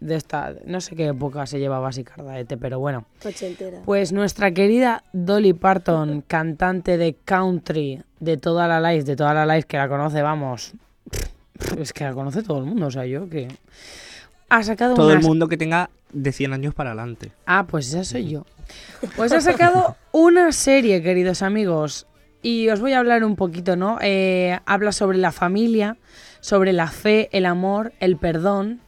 de 0.00 0.16
esta... 0.16 0.54
No 0.64 0.80
sé 0.80 0.96
qué 0.96 1.06
época 1.08 1.46
se 1.46 1.58
llevaba 1.58 1.88
así 1.88 2.04
cardaete, 2.04 2.56
pero 2.56 2.78
bueno. 2.78 3.06
Ochentera. 3.24 3.82
Pues 3.84 4.12
nuestra 4.12 4.52
querida 4.52 5.04
Dolly 5.12 5.52
Parton, 5.52 6.22
cantante 6.26 6.96
de 6.96 7.14
country 7.24 8.02
de 8.20 8.36
toda 8.36 8.66
la 8.68 8.80
life, 8.80 9.04
de 9.04 9.16
toda 9.16 9.34
la 9.34 9.46
life 9.46 9.66
que 9.66 9.76
la 9.76 9.88
conoce, 9.88 10.22
vamos... 10.22 10.72
Es 11.76 11.92
que 11.92 12.04
la 12.04 12.14
conoce 12.14 12.42
todo 12.42 12.58
el 12.58 12.64
mundo, 12.64 12.86
o 12.86 12.90
sea, 12.90 13.04
yo 13.04 13.28
que... 13.28 13.48
Ha 14.48 14.62
sacado 14.62 14.94
Todo 14.94 15.12
el 15.12 15.20
mundo 15.20 15.48
que 15.48 15.56
tenga 15.56 15.90
de 16.12 16.32
100 16.32 16.52
años 16.54 16.74
para 16.74 16.90
adelante. 16.90 17.32
Ah, 17.46 17.66
pues 17.68 17.88
esa 17.88 18.04
soy 18.04 18.28
yo. 18.28 18.46
Pues 19.16 19.32
ha 19.32 19.40
sacado 19.40 19.96
una 20.12 20.52
serie, 20.52 21.02
queridos 21.02 21.42
amigos. 21.42 22.06
Y 22.40 22.68
os 22.68 22.80
voy 22.80 22.92
a 22.92 23.00
hablar 23.00 23.24
un 23.24 23.36
poquito, 23.36 23.76
¿no? 23.76 23.98
Eh, 24.00 24.58
habla 24.64 24.92
sobre 24.92 25.18
la 25.18 25.32
familia, 25.32 25.96
sobre 26.40 26.72
la 26.72 26.86
fe, 26.86 27.28
el 27.32 27.46
amor, 27.46 27.92
el 28.00 28.16
perdón. 28.16 28.80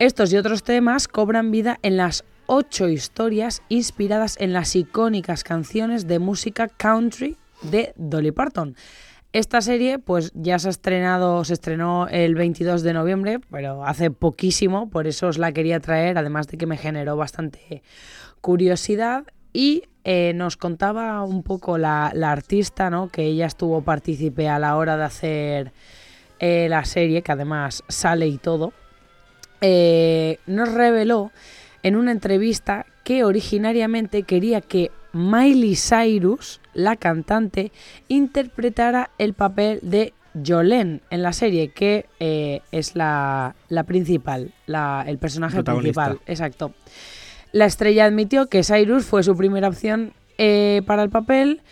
Estos 0.00 0.32
y 0.32 0.36
otros 0.36 0.64
temas 0.64 1.06
cobran 1.06 1.52
vida 1.52 1.78
en 1.82 1.96
las 1.96 2.24
ocho 2.46 2.88
historias 2.88 3.62
inspiradas 3.68 4.36
en 4.40 4.52
las 4.52 4.74
icónicas 4.74 5.44
canciones 5.44 6.08
de 6.08 6.18
música 6.18 6.66
country 6.68 7.36
de 7.62 7.92
Dolly 7.96 8.32
Parton. 8.32 8.74
Esta 9.32 9.60
serie, 9.60 10.00
pues 10.00 10.32
ya 10.34 10.58
se 10.58 10.68
ha 10.68 10.70
estrenado, 10.70 11.44
se 11.44 11.54
estrenó 11.54 12.08
el 12.08 12.34
22 12.34 12.82
de 12.82 12.92
noviembre, 12.92 13.40
pero 13.50 13.84
hace 13.84 14.10
poquísimo, 14.10 14.90
por 14.90 15.06
eso 15.06 15.28
os 15.28 15.38
la 15.38 15.52
quería 15.52 15.78
traer, 15.78 16.18
además 16.18 16.48
de 16.48 16.56
que 16.56 16.66
me 16.66 16.76
generó 16.76 17.16
bastante 17.16 17.82
curiosidad 18.40 19.24
y 19.52 19.84
eh, 20.02 20.32
nos 20.34 20.56
contaba 20.56 21.22
un 21.22 21.44
poco 21.44 21.78
la, 21.78 22.08
artista, 22.08 22.90
¿no? 22.90 23.08
Que 23.08 23.24
ella 23.24 23.46
estuvo 23.46 23.82
partícipe 23.82 24.48
a 24.48 24.58
la 24.58 24.76
hora 24.76 24.96
de 24.96 25.04
hacer 25.04 25.72
eh, 26.40 26.66
la 26.68 26.84
serie, 26.84 27.22
que 27.22 27.30
además 27.32 27.84
sale 27.88 28.26
y 28.26 28.38
todo. 28.38 28.72
Eh, 29.66 30.38
nos 30.46 30.70
reveló 30.74 31.32
en 31.82 31.96
una 31.96 32.12
entrevista 32.12 32.84
que 33.02 33.24
originariamente 33.24 34.22
quería 34.24 34.60
que 34.60 34.90
Miley 35.14 35.74
Cyrus, 35.76 36.60
la 36.74 36.96
cantante, 36.96 37.72
interpretara 38.08 39.08
el 39.16 39.32
papel 39.32 39.78
de 39.82 40.12
Jolene 40.44 41.00
en 41.10 41.22
la 41.22 41.32
serie, 41.32 41.68
que 41.68 42.04
eh, 42.20 42.60
es 42.72 42.94
la, 42.94 43.54
la 43.68 43.84
principal, 43.84 44.52
la- 44.66 45.04
el 45.06 45.16
personaje 45.18 45.58
principal. 45.82 46.12
Exacto. 46.26 46.74
La 47.52 47.64
estrella 47.66 48.04
admitió 48.06 48.48
que 48.48 48.64
Cyrus 48.64 49.04
fue 49.06 49.22
su 49.22 49.34
primera 49.36 49.68
opción 49.68 50.12
eh, 50.38 50.82
para 50.86 51.02
el 51.04 51.10
papel, 51.10 51.62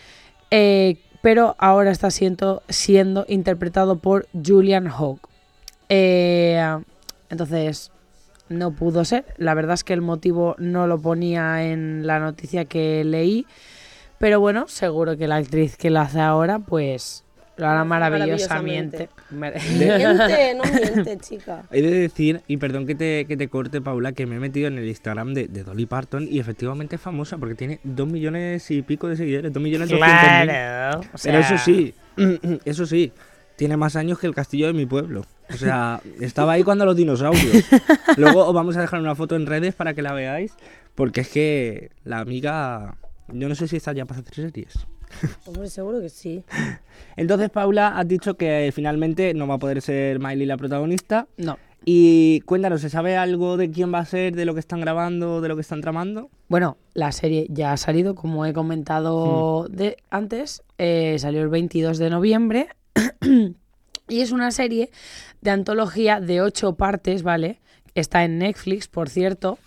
eh, 0.50 0.96
pero 1.22 1.56
ahora 1.58 1.90
está 1.90 2.11
siendo, 2.11 2.62
siendo 2.68 3.25
interpretado 3.28 3.99
por 3.99 4.28
Julian 4.32 4.88
Hawke. 4.88 5.28
Entonces, 7.33 7.91
no 8.51 8.73
pudo 8.73 9.05
ser. 9.05 9.25
La 9.39 9.55
verdad 9.55 9.75
es 9.75 9.85
que 9.85 9.95
el 9.95 10.03
motivo 10.03 10.55
no 10.59 10.87
lo 10.87 11.01
ponía 11.01 11.65
en 11.65 12.07
la 12.07 12.21
noticia 12.21 12.67
que 12.67 13.03
leí, 13.05 13.47
pero 14.19 14.39
bueno, 14.39 14.69
seguro 14.69 15.17
que 15.17 15.27
la 15.27 15.37
actriz 15.37 15.77
que 15.77 15.91
lo 15.91 16.01
hace 16.01 16.21
ahora, 16.21 16.59
pues 16.59 17.25
lo 17.57 17.67
hará 17.67 17.85
maravillosamente. 17.85 19.09
Miente, 19.31 20.55
no 20.55 20.65
miente, 20.65 21.19
chica. 21.19 21.65
He 21.71 21.81
de 21.81 21.91
decir, 21.91 22.43
y 22.47 22.59
perdón 22.59 22.87
que 22.87 22.95
te, 22.95 23.25
que 23.25 23.37
te 23.39 23.49
corte, 23.49 23.81
Paula, 23.81 24.12
que 24.12 24.27
me 24.27 24.37
he 24.37 24.39
metido 24.39 24.69
en 24.69 24.77
el 24.77 24.87
Instagram 24.87 25.33
de, 25.33 25.49
de 25.49 25.65
Dolly 25.65 25.87
Parton 25.87 26.29
y 26.31 26.39
efectivamente 26.39 26.97
es 26.97 27.03
famosa 27.03 27.39
porque 27.39 27.55
tiene 27.55 27.81
dos 27.83 28.07
millones 28.07 28.71
y 28.71 28.83
pico 28.83 29.09
de 29.09 29.17
seguidores, 29.17 29.53
dos 29.53 29.62
millones 29.62 29.89
doscientos 29.89 30.19
mil. 30.19 30.49
Claro. 30.49 31.01
o 31.01 31.19
Pero 31.23 31.39
eso 31.39 31.49
sea, 31.49 31.59
sí, 31.59 31.95
eso 32.67 32.85
sí, 32.85 33.12
tiene 33.57 33.79
más 33.79 33.97
años 33.97 34.19
que 34.19 34.27
el 34.27 34.35
castillo 34.35 34.67
de 34.67 34.75
mi 34.75 34.87
pueblo. 34.87 35.25
O 35.52 35.56
sea, 35.56 36.00
estaba 36.21 36.52
ahí 36.52 36.62
cuando 36.62 36.85
los 36.85 36.97
dinosaurios. 36.97 37.64
Luego 38.16 38.47
os 38.47 38.54
vamos 38.54 38.76
a 38.76 38.80
dejar 38.80 39.00
una 39.00 39.14
foto 39.14 39.37
en 39.37 39.47
redes 39.47 39.75
para 39.75 39.94
que 39.94 40.02
la 40.02 40.12
veáis, 40.12 40.54
porque 40.94 41.23
es 41.23 41.28
que 41.28 41.90
la 42.04 42.18
amiga, 42.21 42.97
yo 43.28 43.49
no 43.49 43.54
sé 43.54 43.68
si 43.68 43.76
está 43.76 43.92
ya 43.92 44.04
para 44.04 44.21
hacer 44.21 44.35
series. 44.35 44.87
Hombre, 45.47 45.68
seguro 45.68 46.00
que 46.00 46.09
sí. 46.09 46.44
Entonces, 47.16 47.50
Paula, 47.50 47.99
has 47.99 48.09
dicho 48.09 48.35
que 48.35 48.71
finalmente 48.75 49.35
no 49.35 49.47
va 49.47 49.54
a 49.54 49.59
poder 49.59 49.82
ser 49.82 50.18
Miley 50.18 50.47
la 50.47 50.56
protagonista. 50.56 51.28
No. 51.37 51.59
Y 51.85 52.40
cuéntanos, 52.42 52.80
¿se 52.80 52.90
sabe 52.90 53.16
algo 53.16 53.56
de 53.56 53.71
quién 53.71 53.92
va 53.92 53.99
a 53.99 54.04
ser, 54.04 54.37
de 54.37 54.44
lo 54.44 54.54
que 54.54 54.61
están 54.61 54.80
grabando, 54.80 55.40
de 55.40 55.49
lo 55.49 55.56
que 55.56 55.62
están 55.62 55.80
tramando? 55.80 56.30
Bueno, 56.49 56.76
la 56.94 57.11
serie 57.11 57.47
ya 57.50 57.73
ha 57.73 57.76
salido, 57.76 58.14
como 58.14 58.47
he 58.47 58.52
comentado 58.52 59.66
de 59.68 59.97
antes, 60.09 60.62
eh, 60.78 61.16
salió 61.18 61.42
el 61.42 61.49
22 61.49 61.99
de 61.99 62.11
noviembre 62.11 62.68
y 64.09 64.21
es 64.21 64.32
una 64.32 64.50
serie 64.50 64.90
de 65.40 65.50
antología 65.50 66.21
de 66.21 66.40
ocho 66.42 66.75
partes, 66.75 67.23
¿vale? 67.23 67.59
Está 67.94 68.25
en 68.25 68.38
Netflix, 68.38 68.88
por 68.88 69.09
cierto, 69.09 69.59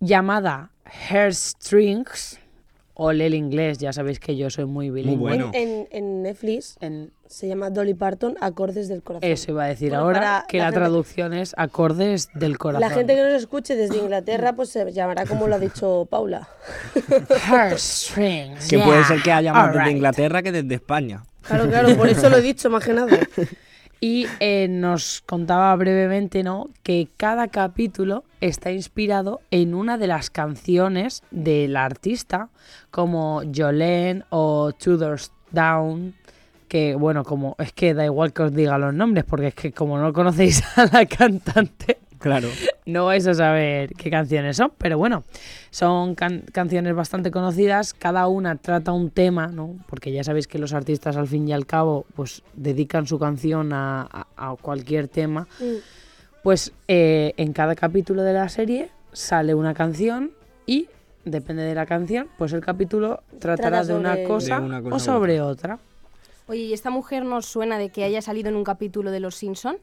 llamada 0.00 0.70
Hairstrings, 1.10 2.38
o 3.00 3.12
el 3.12 3.32
inglés, 3.34 3.78
ya 3.78 3.92
sabéis 3.92 4.18
que 4.18 4.36
yo 4.36 4.50
soy 4.50 4.64
muy 4.64 4.90
bilingüe. 4.90 5.18
bueno. 5.36 5.50
En, 5.54 5.86
en 5.92 6.22
Netflix 6.22 6.76
En- 6.80 7.12
se 7.28 7.46
llama 7.46 7.70
Dolly 7.70 7.94
Parton, 7.94 8.36
Acordes 8.40 8.88
del 8.88 9.02
Corazón. 9.04 9.30
eso 9.30 9.52
iba 9.52 9.64
a 9.64 9.66
decir 9.68 9.90
Bueno, 9.90 10.04
ahora, 10.04 10.44
que 10.48 10.58
la 10.58 10.64
la, 10.64 10.70
gente- 10.70 10.80
traducción 10.80 11.32
es 11.34 11.54
acordes 11.56 12.28
del 12.34 12.58
corazón. 12.58 12.80
La 12.88 12.90
gente 12.92 13.14
que 13.14 13.22
nos 13.22 13.34
escuche 13.34 13.76
desde 13.76 13.98
Inglaterra, 13.98 14.54
pues 14.54 14.70
se 14.70 14.90
llamará 14.92 15.26
como 15.26 15.46
lo 15.46 15.54
ha 15.54 15.58
dicho 15.60 16.08
Paula. 16.10 16.48
Hairstrings, 17.48 18.66
Que 18.68 18.78
puede 18.78 19.04
ser 19.04 19.22
que 19.22 19.30
haya 19.30 19.52
más 19.52 19.72
desde. 19.74 19.90
Inglaterra 19.92 20.42
que 20.42 20.50
desde 20.52 20.74
España. 20.74 21.22
Claro, 21.42 21.68
claro, 21.68 21.96
por 21.96 22.08
eso 22.08 22.28
lo 22.28 22.38
he 22.38 22.42
dicho, 22.42 22.68
más 22.70 22.84
que 22.84 22.94
nada. 22.94 23.16
Y 24.00 24.26
eh, 24.38 24.68
nos 24.68 25.22
contaba 25.26 25.74
brevemente, 25.74 26.42
¿no? 26.42 26.70
Que 26.82 27.08
cada 27.16 27.48
capítulo 27.48 28.24
está 28.40 28.70
inspirado 28.70 29.40
en 29.50 29.74
una 29.74 29.98
de 29.98 30.06
las 30.06 30.30
canciones 30.30 31.22
del 31.30 31.76
artista, 31.76 32.48
como 32.90 33.42
Jolene 33.54 34.24
o 34.30 34.72
Tudors 34.72 35.32
Down. 35.50 36.14
Que 36.68 36.94
bueno, 36.94 37.24
como 37.24 37.56
es 37.58 37.72
que 37.72 37.94
da 37.94 38.04
igual 38.04 38.32
que 38.32 38.42
os 38.42 38.54
diga 38.54 38.78
los 38.78 38.94
nombres, 38.94 39.24
porque 39.24 39.48
es 39.48 39.54
que 39.54 39.72
como 39.72 39.98
no 39.98 40.12
conocéis 40.12 40.62
a 40.78 40.86
la 40.86 41.06
cantante, 41.06 41.98
Claro. 42.18 42.48
no 42.86 43.04
vais 43.06 43.26
a 43.26 43.34
saber 43.34 43.92
qué 43.94 44.10
canciones 44.10 44.56
son, 44.56 44.72
pero 44.78 44.98
bueno, 44.98 45.24
son 45.70 46.14
can- 46.14 46.42
canciones 46.52 46.94
bastante 46.94 47.30
conocidas, 47.30 47.94
cada 47.94 48.26
una 48.28 48.56
trata 48.56 48.92
un 48.92 49.10
tema, 49.10 49.46
¿no? 49.48 49.76
Porque 49.88 50.10
ya 50.12 50.24
sabéis 50.24 50.46
que 50.48 50.58
los 50.58 50.72
artistas 50.72 51.16
al 51.16 51.28
fin 51.28 51.46
y 51.48 51.52
al 51.52 51.66
cabo 51.66 52.06
pues 52.14 52.42
dedican 52.54 53.06
su 53.06 53.18
canción 53.18 53.72
a, 53.72 54.02
a- 54.02 54.26
a 54.36 54.56
cualquier 54.56 55.08
tema. 55.08 55.46
Mm. 55.60 55.64
Pues 56.42 56.72
eh, 56.86 57.34
en 57.36 57.52
cada 57.52 57.74
capítulo 57.74 58.22
de 58.22 58.32
la 58.32 58.48
serie 58.48 58.90
sale 59.12 59.54
una 59.54 59.74
canción 59.74 60.30
y 60.66 60.88
depende 61.24 61.62
de 61.62 61.74
la 61.74 61.84
canción, 61.84 62.28
pues 62.38 62.52
el 62.52 62.60
capítulo 62.60 63.22
tratará 63.38 63.82
Trata 63.82 63.92
de 63.92 63.98
una 63.98 64.22
cosa, 64.24 64.60
De 64.60 64.64
una 64.66 64.80
cosa 64.82 64.94
o 64.96 64.98
sobre 64.98 65.40
otra. 65.40 65.78
Oye, 66.46 66.60
¿y 66.62 66.72
esta 66.72 66.88
mujer 66.90 67.24
nos 67.26 67.44
suena 67.44 67.76
de 67.76 67.90
que 67.90 68.04
haya 68.04 68.22
salido 68.22 68.48
en 68.48 68.56
un 68.56 68.64
capítulo 68.64 69.10
de 69.10 69.20
Los 69.20 69.34
Simpson? 69.34 69.76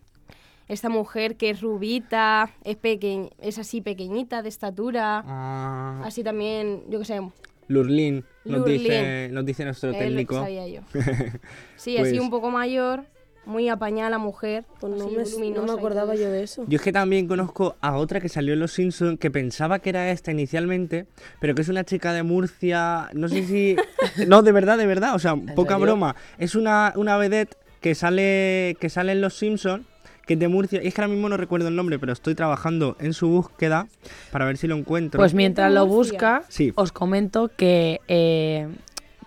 Esta 0.68 0.90
mujer 0.90 1.36
que 1.36 1.52
es 1.52 1.62
rubita, 1.62 2.50
es, 2.64 2.76
peque- 2.78 3.30
es 3.40 3.60
así 3.60 3.82
pequeñita 3.82 4.42
de 4.42 4.50
estatura, 4.50 5.24
Ah, 5.26 6.02
así 6.04 6.24
también, 6.24 6.84
yo 6.90 7.00
qué 7.00 7.06
sé, 7.06 7.22
Lurlin, 7.68 8.24
nos 8.46 8.60
Lurlin. 8.60 8.80
dice, 8.82 9.30
nos 9.32 9.46
dice 9.46 9.64
nuestro 9.66 9.90
es 9.92 9.96
lo 9.96 10.00
que 10.00 10.06
técnico. 10.08 10.36
sabía 10.40 10.68
yo. 10.68 10.82
Sí, 11.78 11.96
Pues- 11.98 12.10
así 12.10 12.20
un 12.20 12.30
poco 12.30 12.50
mayor. 12.52 13.04
muy 13.48 13.70
apañada 13.70 14.10
la 14.10 14.18
mujer. 14.18 14.66
Pues 14.80 14.92
no, 14.94 15.08
me, 15.08 15.50
no 15.52 15.62
me 15.64 15.72
acordaba 15.72 16.16
yo 16.16 16.32
de 16.32 16.42
eso. 16.42 16.66
Yo 16.68 16.78
es 16.78 16.82
que 16.82 16.92
también 16.92 17.28
conozco 17.28 17.76
a 17.80 17.96
otra 17.96 18.20
que 18.20 18.28
salió 18.28 18.54
en 18.56 18.60
Los 18.60 18.72
Simpsons 18.74 19.20
que 19.20 19.30
pensaba 19.30 19.78
que 19.78 19.90
era 19.92 20.10
esta 20.10 20.32
inicialmente, 20.32 21.06
pero 21.40 21.54
que 21.54 21.62
es 21.62 21.70
una 21.70 21.84
chica 21.84 22.12
de 22.12 22.24
Murcia, 22.24 23.08
no 23.14 23.28
sé 23.30 23.44
si... 23.46 23.76
no, 24.28 24.42
de 24.42 24.52
verdad, 24.52 24.80
de 24.80 24.88
verdad, 24.88 25.14
o 25.14 25.20
sea, 25.20 25.36
poca 25.36 25.76
serio? 25.76 25.86
broma. 25.86 26.16
Es 26.40 26.56
una, 26.56 26.92
una 26.96 27.18
vedette 27.18 27.56
que 27.82 27.94
sale, 27.94 28.78
que 28.80 28.90
sale 28.90 29.12
en 29.12 29.22
Los 29.22 29.36
Simpsons, 29.38 29.86
que 30.26 30.34
es 30.34 30.40
de 30.40 30.48
Murcia, 30.48 30.82
y 30.84 30.88
es 30.88 30.94
que 30.94 31.02
ahora 31.02 31.14
mismo 31.14 31.30
no 31.30 31.38
recuerdo 31.38 31.68
el 31.68 31.76
nombre, 31.76 32.00
pero 32.00 32.12
estoy 32.14 32.36
trabajando 32.36 32.96
en 33.00 33.14
su 33.14 33.28
búsqueda 33.30 33.88
para 34.32 34.46
ver 34.46 34.58
si 34.58 34.68
lo 34.68 34.76
encuentro. 34.76 35.20
Pues 35.20 35.34
mientras 35.34 35.72
lo 35.72 35.86
busca, 35.86 36.44
Sí. 36.50 36.72
os 36.76 36.92
comento 36.92 37.50
que 37.56 38.02
eh, 38.08 38.68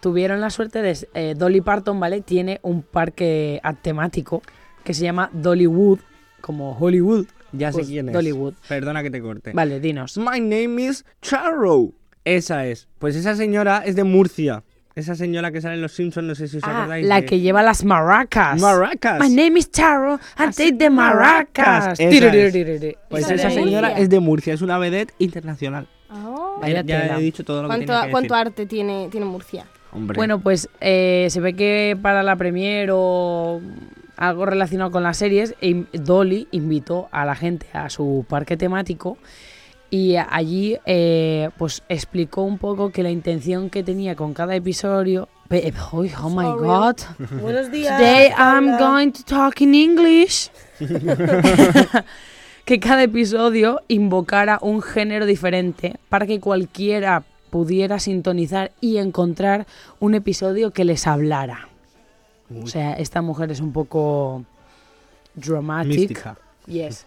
tuvieron 0.00 0.40
la 0.40 0.50
suerte 0.50 0.82
de... 0.82 0.96
eh, 1.14 1.34
Dolly 1.36 1.60
Parton, 1.60 1.98
¿vale? 2.00 2.20
Tiene 2.20 2.58
un 2.62 2.82
parque 2.82 3.60
temático 3.82 4.42
que 4.84 4.94
se 4.94 5.02
llama 5.04 5.30
Dollywood, 5.32 6.00
como 6.40 6.76
Hollywood. 6.78 7.26
ya 7.52 7.70
sé 7.72 7.78
pues, 7.78 7.88
quién 7.88 8.08
es. 8.08 8.14
Dollywood. 8.14 8.54
Perdona 8.68 9.02
que 9.02 9.10
te 9.10 9.20
corte. 9.20 9.52
Vale, 9.52 9.80
dinos. 9.80 10.16
My 10.18 10.40
name 10.40 10.82
is 10.82 11.04
Charrow. 11.22 11.94
Esa 12.24 12.66
es. 12.66 12.88
Pues 12.98 13.16
esa 13.16 13.34
señora 13.36 13.82
es 13.86 13.96
de 13.96 14.04
Murcia. 14.04 14.62
Esa 14.98 15.14
señora 15.14 15.52
que 15.52 15.60
sale 15.60 15.76
en 15.76 15.82
Los 15.82 15.92
Simpsons, 15.92 16.26
no 16.26 16.34
sé 16.34 16.48
si 16.48 16.56
os 16.56 16.64
Ah, 16.64 16.78
acordáis. 16.80 17.06
la 17.06 17.20
de- 17.20 17.26
que 17.26 17.38
lleva 17.38 17.62
las 17.62 17.84
maracas. 17.84 18.60
Maracas. 18.60 19.20
My 19.20 19.28
name 19.34 19.60
is 19.60 19.70
Charo 19.70 20.18
and 20.36 20.52
take 20.54 20.72
the 20.72 20.90
maracas. 20.90 22.00
Esa 22.00 22.32
es. 22.32 22.96
Pues 23.08 23.30
Esa 23.30 23.50
señora 23.50 23.92
es 23.92 24.10
de 24.10 24.18
Murcia, 24.18 24.54
es 24.54 24.60
una 24.60 24.76
vedette 24.78 25.14
internacional. 25.18 25.86
Ah. 26.10 26.56
Vaya 26.60 26.82
ya 26.82 27.02
tela. 27.02 27.18
he 27.18 27.22
dicho 27.22 27.44
todo 27.44 27.62
lo 27.62 27.68
que 27.68 27.76
¿Cuánto, 27.76 27.92
tenía 27.92 28.06
que 28.06 28.10
cuánto 28.10 28.34
decir. 28.34 28.46
arte 28.48 28.66
tiene, 28.66 29.08
tiene 29.10 29.26
Murcia? 29.26 29.66
Hombre. 29.92 30.16
Bueno, 30.16 30.40
pues 30.40 30.68
eh, 30.80 31.28
se 31.30 31.40
ve 31.40 31.54
que 31.54 31.96
para 32.02 32.24
la 32.24 32.34
premier 32.34 32.90
o 32.92 33.60
algo 34.16 34.46
relacionado 34.46 34.90
con 34.90 35.04
las 35.04 35.16
series, 35.16 35.54
Dolly 35.92 36.48
invitó 36.50 37.08
a 37.12 37.24
la 37.24 37.36
gente 37.36 37.66
a 37.72 37.88
su 37.88 38.26
parque 38.28 38.56
temático 38.56 39.16
y 39.90 40.16
allí 40.16 40.78
eh, 40.84 41.50
pues 41.56 41.82
explicó 41.88 42.42
un 42.42 42.58
poco 42.58 42.90
que 42.90 43.02
la 43.02 43.10
intención 43.10 43.70
que 43.70 43.82
tenía 43.82 44.14
con 44.16 44.34
cada 44.34 44.54
episodio... 44.54 45.28
Uy, 45.92 46.12
oh 46.22 46.28
my 46.28 46.44
Sorry. 46.44 46.60
god. 46.60 46.96
Buenos 47.40 47.70
días. 47.70 47.96
Today 47.96 48.30
I'm 48.36 48.76
going 48.76 49.12
to 49.12 49.22
talk 49.24 49.62
in 49.62 49.74
English. 49.74 50.50
que 52.66 52.78
cada 52.80 53.02
episodio 53.02 53.80
invocara 53.88 54.58
un 54.60 54.82
género 54.82 55.24
diferente 55.24 55.96
para 56.10 56.26
que 56.26 56.38
cualquiera 56.38 57.24
pudiera 57.48 57.98
sintonizar 57.98 58.72
y 58.82 58.98
encontrar 58.98 59.66
un 60.00 60.14
episodio 60.14 60.70
que 60.70 60.84
les 60.84 61.06
hablara. 61.06 61.68
O 62.62 62.66
sea, 62.66 62.92
esta 62.92 63.22
mujer 63.22 63.50
es 63.50 63.60
un 63.60 63.72
poco 63.72 64.44
dramatic. 65.34 65.88
Mística. 65.88 66.36
Yes. 66.66 67.06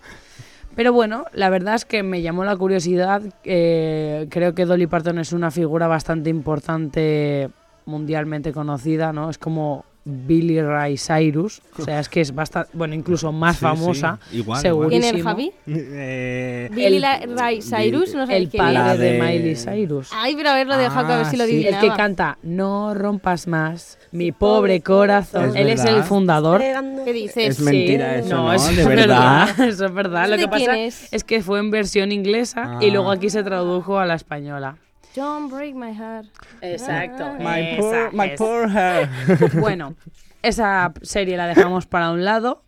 Pero 0.76 0.94
bueno, 0.94 1.26
la 1.34 1.50
verdad 1.50 1.76
es 1.76 1.86
que 1.86 2.04
me 2.04 2.22
llamó 2.22 2.46
la 2.46 2.56
curiosidad. 2.56 3.22
eh, 3.44 4.28
creo 4.30 4.56
que 4.56 4.66
Dolly 4.66 4.88
Parton 4.88 5.20
es 5.20 5.34
una 5.34 5.52
figura 5.52 5.88
bastante 5.88 6.30
importante 6.30 7.50
mundialmente 7.86 8.54
conocida, 8.54 9.12
¿no? 9.12 9.30
Es 9.30 9.38
como 9.38 9.86
Billy 10.04 10.62
Ray 10.62 10.98
Cyrus. 10.98 11.62
O 11.78 11.84
sea, 11.84 12.00
es 12.00 12.10
que 12.10 12.22
es 12.22 12.34
bastante, 12.36 12.70
bueno, 12.74 12.94
incluso 12.96 13.32
más 13.32 13.56
Sí, 13.58 13.62
famosa. 13.62 14.20
sí, 14.30 14.38
igual, 14.38 14.62
seguro. 14.62 14.90
¿Quién 14.90 15.04
es 15.04 15.14
el. 15.14 15.24
Javi? 15.24 15.52
Eh, 15.68 16.70
Billy 16.72 16.98
el- 17.04 17.38
Ray 17.38 17.62
Cyrus, 17.62 18.14
no 18.14 18.28
sé 18.28 18.38
El 18.38 18.50
quién 18.50 18.62
padre 18.64 18.98
de... 18.98 19.12
de- 19.14 19.20
Miley 19.22 19.56
Cyrus. 19.56 20.10
Ay, 20.14 20.36
pero 20.36 20.50
haberlo 20.52 20.78
dejado 20.78 21.08
que 21.08 21.14
a 21.14 21.18
ver 21.18 21.26
si 21.28 21.38
lo 21.38 21.44
Ah, 21.44 21.48
sí. 21.48 21.66
El 21.66 21.80
que 21.80 21.88
canta 21.90 22.38
No 22.44 22.94
rompas 22.94 23.48
más 23.48 23.98
mi 24.12 24.32
pobre 24.32 24.82
corazón. 24.82 25.50
Es 25.50 25.56
Él 25.56 25.70
es 25.70 25.84
el 25.86 26.04
fundador. 26.04 26.62
¿Qué 27.06 27.14
dices? 27.14 27.58
Es 27.58 27.60
mentira 27.62 28.14
Sí, 28.16 28.28
eso, 28.28 28.36
¿no? 28.36 28.44
no, 28.44 28.54
eso 28.54 28.68
De 28.74 28.82
es 28.82 28.88
verdad. 28.88 29.48
verdad. 29.48 29.68
Eso 29.70 29.86
es 29.86 29.94
verdad. 29.94 30.26
Lo 30.30 30.36
¿De 30.38 30.44
que 30.44 30.48
pasa 30.48 30.78
es? 30.78 31.12
es? 31.14 31.24
que 31.24 31.42
fue 31.42 31.60
en 31.60 31.72
versión 31.72 32.12
inglesa 32.12 32.78
y 32.82 32.90
Ah. 32.90 32.94
luego 32.94 33.12
aquí 33.12 33.30
se 33.30 33.44
tradujo 33.44 33.98
a 34.00 34.06
la 34.06 34.16
española. 34.16 34.78
Don't 35.16 35.50
break 35.52 35.76
my 35.76 35.94
heart. 35.94 36.28
Exacto. 36.62 37.34
My 37.40 37.60
Esa 37.60 37.82
poor, 37.82 38.14
my 38.14 38.36
poor 38.38 38.70
hair. 38.70 39.10
Bueno, 39.60 39.96
esa 40.42 40.94
serie 41.02 41.36
la 41.38 41.48
dejamos 41.48 41.86
para 41.86 42.12
un 42.12 42.24
lado 42.24 42.64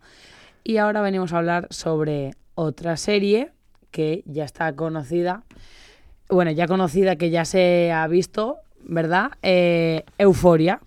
y 0.62 0.76
ahora 0.76 1.00
venimos 1.00 1.32
a 1.32 1.38
hablar 1.38 1.66
sobre 1.70 2.32
otra 2.54 2.96
serie 2.96 3.50
que 3.90 4.22
ya 4.26 4.44
está 4.44 4.72
conocida. 4.74 5.42
Bueno, 6.28 6.50
ya 6.50 6.66
conocida 6.66 7.16
que 7.16 7.30
ya 7.30 7.44
se 7.44 7.92
ha 7.92 8.06
visto, 8.08 8.58
¿verdad? 8.82 9.30
Eh, 9.42 10.04
Euforia. 10.18 10.80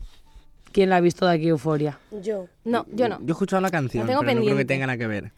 ¿Quién 0.71 0.89
la 0.91 0.97
ha 0.97 1.01
visto 1.01 1.25
de 1.25 1.33
aquí, 1.35 1.47
Euforia? 1.47 1.97
Yo. 2.21 2.45
No, 2.65 2.85
yo 2.91 3.09
no. 3.09 3.17
Yo 3.21 3.27
he 3.29 3.31
escuchado 3.31 3.61
la 3.61 3.71
canción, 3.71 4.05
La 4.05 4.11
tengo 4.13 4.21
pero 4.21 4.33
no 4.33 4.41
creo 4.41 4.57
que 4.57 4.65
pendiente. 4.65 4.73
tenga 4.73 4.85
nada 4.87 4.97
que 4.97 5.07
ver. 5.07 5.31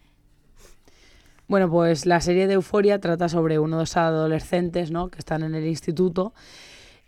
Bueno, 1.50 1.70
pues 1.70 2.06
la 2.06 2.22
serie 2.22 2.48
de 2.48 2.54
Euforia 2.54 3.00
trata 3.02 3.28
sobre 3.28 3.60
unos 3.60 3.98
adolescentes, 3.98 4.92
¿no? 4.92 5.10
Que 5.10 5.18
están 5.20 5.44
en 5.44 5.56
el 5.56 5.66
instituto 5.66 6.32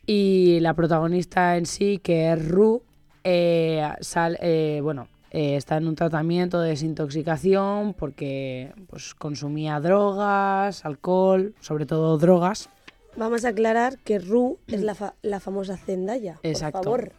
y 0.06 0.60
la 0.62 0.74
protagonista 0.74 1.56
en 1.58 1.66
sí, 1.68 2.00
que 2.04 2.34
es 2.34 2.48
Ru, 2.48 2.82
eh, 3.24 3.88
sal- 4.02 4.40
eh, 4.42 4.80
bueno, 4.82 5.08
eh, 5.30 5.56
está 5.58 5.78
en 5.78 5.88
un 5.88 5.96
tratamiento 5.96 6.60
de 6.60 6.70
desintoxicación 6.70 7.94
porque 7.94 8.74
pues, 8.90 9.14
consumía 9.14 9.80
drogas, 9.80 10.84
alcohol, 10.86 11.54
sobre 11.62 11.86
todo 11.86 12.18
drogas. 12.18 12.68
Vamos 13.16 13.46
a 13.46 13.50
aclarar 13.50 14.00
que 14.00 14.18
Ru 14.18 14.58
es 14.68 14.82
la, 14.82 14.96
fa- 14.96 15.14
la 15.22 15.40
famosa 15.40 15.78
Zendaya. 15.78 16.40
Exacto. 16.42 16.80
Por 16.82 16.84
favor. 16.84 17.12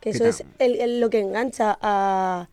Que 0.00 0.10
¿Qué 0.12 0.16
eso 0.16 0.24
es 0.26 0.44
el- 0.60 0.80
el- 0.80 1.00
lo 1.00 1.10
que 1.10 1.18
engancha 1.20 1.76
a, 1.82 2.48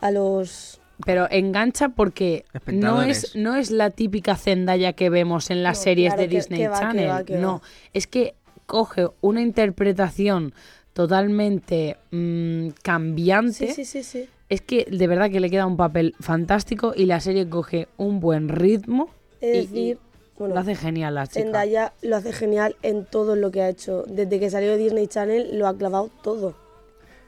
a 0.00 0.10
los. 0.12 0.80
Pero 1.04 1.26
engancha 1.30 1.90
porque 1.90 2.44
no 2.66 3.02
es, 3.02 3.36
no 3.36 3.54
es 3.54 3.70
la 3.70 3.90
típica 3.90 4.34
Zendaya 4.36 4.94
que 4.94 5.10
vemos 5.10 5.50
en 5.50 5.62
las 5.62 5.78
No, 5.78 5.82
series 5.84 6.14
claro 6.14 6.22
de 6.22 6.28
Disney 6.36 6.60
que 6.60 6.68
va, 6.68 6.74
que 6.78 6.80
Channel. 6.80 7.08
va, 7.10 7.24
que 7.24 7.36
no, 7.36 7.52
va. 7.54 7.62
es 7.92 8.06
que 8.06 8.34
coge 8.66 9.08
una 9.20 9.42
interpretación 9.42 10.54
totalmente 10.94 11.96
mm, 12.10 12.68
cambiante. 12.82 13.68
Sí, 13.68 13.72
sí, 13.72 13.84
sí, 13.84 14.02
sí. 14.02 14.28
Es 14.48 14.60
que 14.62 14.86
de 14.90 15.06
verdad 15.06 15.30
que 15.30 15.40
le 15.40 15.50
queda 15.50 15.66
un 15.66 15.76
papel 15.76 16.14
fantástico 16.20 16.92
y 16.96 17.06
la 17.06 17.20
serie 17.20 17.48
coge 17.48 17.88
un 17.96 18.18
buen 18.20 18.48
ritmo. 18.48 19.10
Es 19.40 19.54
y- 19.54 19.60
decir, 19.66 19.98
y 19.98 20.38
bueno, 20.38 20.54
lo 20.54 20.60
hace 20.60 20.74
genial 20.74 21.14
la 21.14 21.26
chica. 21.26 21.40
Zendaya 21.42 21.92
lo 22.02 22.16
hace 22.16 22.32
genial 22.32 22.76
en 22.82 23.04
todo 23.04 23.36
lo 23.36 23.50
que 23.50 23.62
ha 23.62 23.68
hecho. 23.68 24.04
Desde 24.08 24.40
que 24.40 24.48
salió 24.50 24.70
de 24.70 24.78
Disney 24.78 25.06
Channel 25.06 25.58
lo 25.58 25.66
ha 25.66 25.76
clavado 25.76 26.10
todo. 26.22 26.54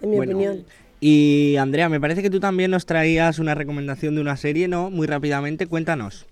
En 0.01 0.11
mi 0.11 0.17
Bueno, 0.17 0.33
opinión. 0.33 0.65
Y 1.01 1.57
Andrea, 1.57 1.89
me 1.89 2.01
parece 2.01 2.23
que 2.23 2.31
tú 2.31 2.41
también 2.41 2.71
nos 2.71 2.87
traías 2.87 3.39
una 3.39 3.55
recomendación 3.55 4.15
de 4.15 4.21
una 4.21 4.37
serie, 4.37 4.69
¿no? 4.69 4.91
Muy 4.91 5.07
rápidamente, 5.07 5.67
cuéntanos. 5.67 6.27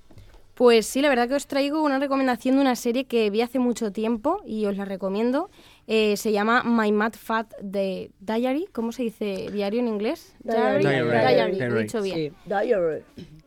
Pues 0.54 0.86
sí, 0.86 1.02
la 1.02 1.10
verdad 1.10 1.28
que 1.28 1.34
os 1.34 1.46
traigo 1.46 1.82
una 1.82 1.98
recomendación 1.98 2.54
de 2.54 2.62
una 2.62 2.76
serie 2.76 3.04
que 3.04 3.28
vi 3.28 3.42
hace 3.42 3.58
mucho 3.58 3.92
tiempo 3.92 4.40
y 4.46 4.64
os 4.64 4.74
la 4.76 4.86
recomiendo. 4.86 5.50
Eh, 5.86 6.16
se 6.16 6.32
llama 6.32 6.62
My 6.64 6.90
Mad 6.92 7.12
Fat 7.12 7.52
de 7.60 8.10
Diary. 8.20 8.66
¿Cómo 8.72 8.90
se 8.90 9.02
dice 9.02 9.50
diario 9.52 9.80
en 9.80 9.88
inglés? 9.88 10.34
Diary. 10.42 10.82
Diary, 10.82 11.82
dicho 11.82 12.00
bien. 12.00 12.16
Sí. 12.16 12.32
Diary. 12.46 13.02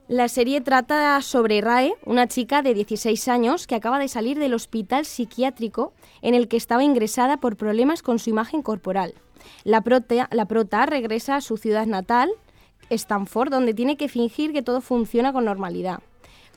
La 0.08 0.28
serie 0.28 0.62
trata 0.62 1.20
sobre 1.22 1.62
Rae, 1.62 1.94
una 2.06 2.28
chica 2.28 2.62
de 2.62 2.76
16 2.76 3.28
años 3.28 3.66
que 3.66 3.76
acaba 3.76 3.98
de 3.98 4.08
salir 4.08 4.38
del 4.38 4.54
hospital 4.54 5.06
psiquiátrico 5.06 5.94
en 6.22 6.36
el 6.36 6.48
que 6.48 6.58
estaba 6.58 6.84
ingresada 6.84 7.38
por 7.38 7.58
problemas 7.58 8.04
con 8.04 8.20
su 8.20 8.30
imagen 8.30 8.62
corporal. 8.62 9.16
La 9.64 9.82
prota, 9.82 10.28
la 10.32 10.46
prota 10.46 10.86
regresa 10.86 11.36
a 11.36 11.42
su 11.42 11.58
ciudad 11.58 11.86
natal, 11.86 12.30
Stanford, 12.90 13.52
donde 13.52 13.74
tiene 13.74 13.98
que 13.98 14.10
fingir 14.10 14.54
que 14.54 14.62
todo 14.62 14.82
funciona 14.82 15.32
con 15.34 15.46
normalidad. 15.46 16.00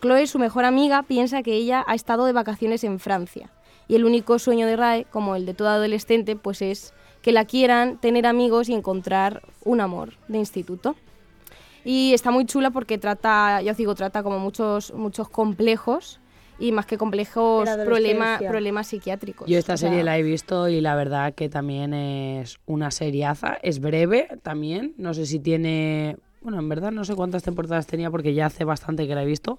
Chloe, 0.01 0.27
su 0.27 0.39
mejor 0.39 0.65
amiga, 0.65 1.03
piensa 1.03 1.43
que 1.43 1.55
ella 1.55 1.85
ha 1.87 1.95
estado 1.95 2.25
de 2.25 2.33
vacaciones 2.33 2.85
en 2.85 2.99
Francia. 2.99 3.51
Y 3.89 3.95
el 3.95 4.05
único 4.05 4.39
sueño 4.39 4.67
de 4.67 4.77
Rae, 4.77 5.05
como 5.11 5.37
el 5.37 5.47
de 5.47 5.55
todo 5.55 5.69
adolescente, 5.69 6.37
pues 6.37 6.63
es 6.63 6.95
que 7.21 7.33
la 7.33 7.45
quieran, 7.45 7.99
tener 7.99 8.27
amigos 8.27 8.69
y 8.69 8.75
encontrar 8.75 9.43
un 9.65 9.81
amor 9.81 10.15
de 10.29 10.39
instituto. 10.39 10.97
Y 11.85 12.15
está 12.15 12.31
muy 12.31 12.47
chula 12.47 12.71
porque 12.71 12.99
trata, 12.99 13.61
ya 13.63 13.73
os 13.73 13.77
digo, 13.77 13.95
trata 13.95 14.23
como 14.23 14.39
muchos, 14.39 14.93
muchos 14.95 15.29
complejos 15.29 16.21
y 16.63 16.73
más 16.73 16.87
que 16.87 16.97
complejos, 16.97 17.69
adolescencia. 17.69 18.49
problemas 18.49 18.87
psiquiátricos. 18.87 19.49
Yo 19.49 19.59
esta 19.59 19.75
O 19.75 19.77
sea, 19.77 19.89
serie 19.89 20.05
la 20.05 20.17
he 20.19 20.23
visto 20.23 20.69
y 20.69 20.81
la 20.81 20.95
verdad 20.95 21.35
que 21.35 21.49
también 21.49 21.93
es 21.95 22.59
una 22.67 22.91
seriaza. 22.91 23.59
Es 23.63 23.81
breve 23.81 24.29
también. 24.43 24.95
No 24.97 25.13
sé 25.15 25.27
si 25.27 25.39
tiene. 25.41 26.17
Bueno, 26.41 26.59
en 26.59 26.69
verdad 26.69 26.91
no 26.93 27.05
sé 27.05 27.15
cuántas 27.15 27.43
temporadas 27.43 27.87
tenía 27.87 28.11
porque 28.11 28.35
ya 28.35 28.47
hace 28.47 28.65
bastante 28.65 29.07
que 29.07 29.15
la 29.15 29.23
he 29.23 29.27
visto. 29.27 29.59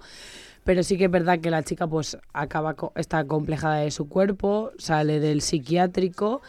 Pero 0.63 0.81
sí 0.83 0.97
que 0.97 1.05
es 1.05 1.11
verdad 1.11 1.39
que 1.39 1.49
la 1.51 1.61
chica 1.63 1.87
pues 1.87 2.17
acaba 2.33 2.75
co- 2.75 2.93
está 2.95 3.25
complejada 3.25 3.77
de 3.79 3.91
su 3.91 4.07
cuerpo, 4.07 4.71
sale 4.77 5.19
del 5.19 5.41
psiquiátrico 5.41 6.41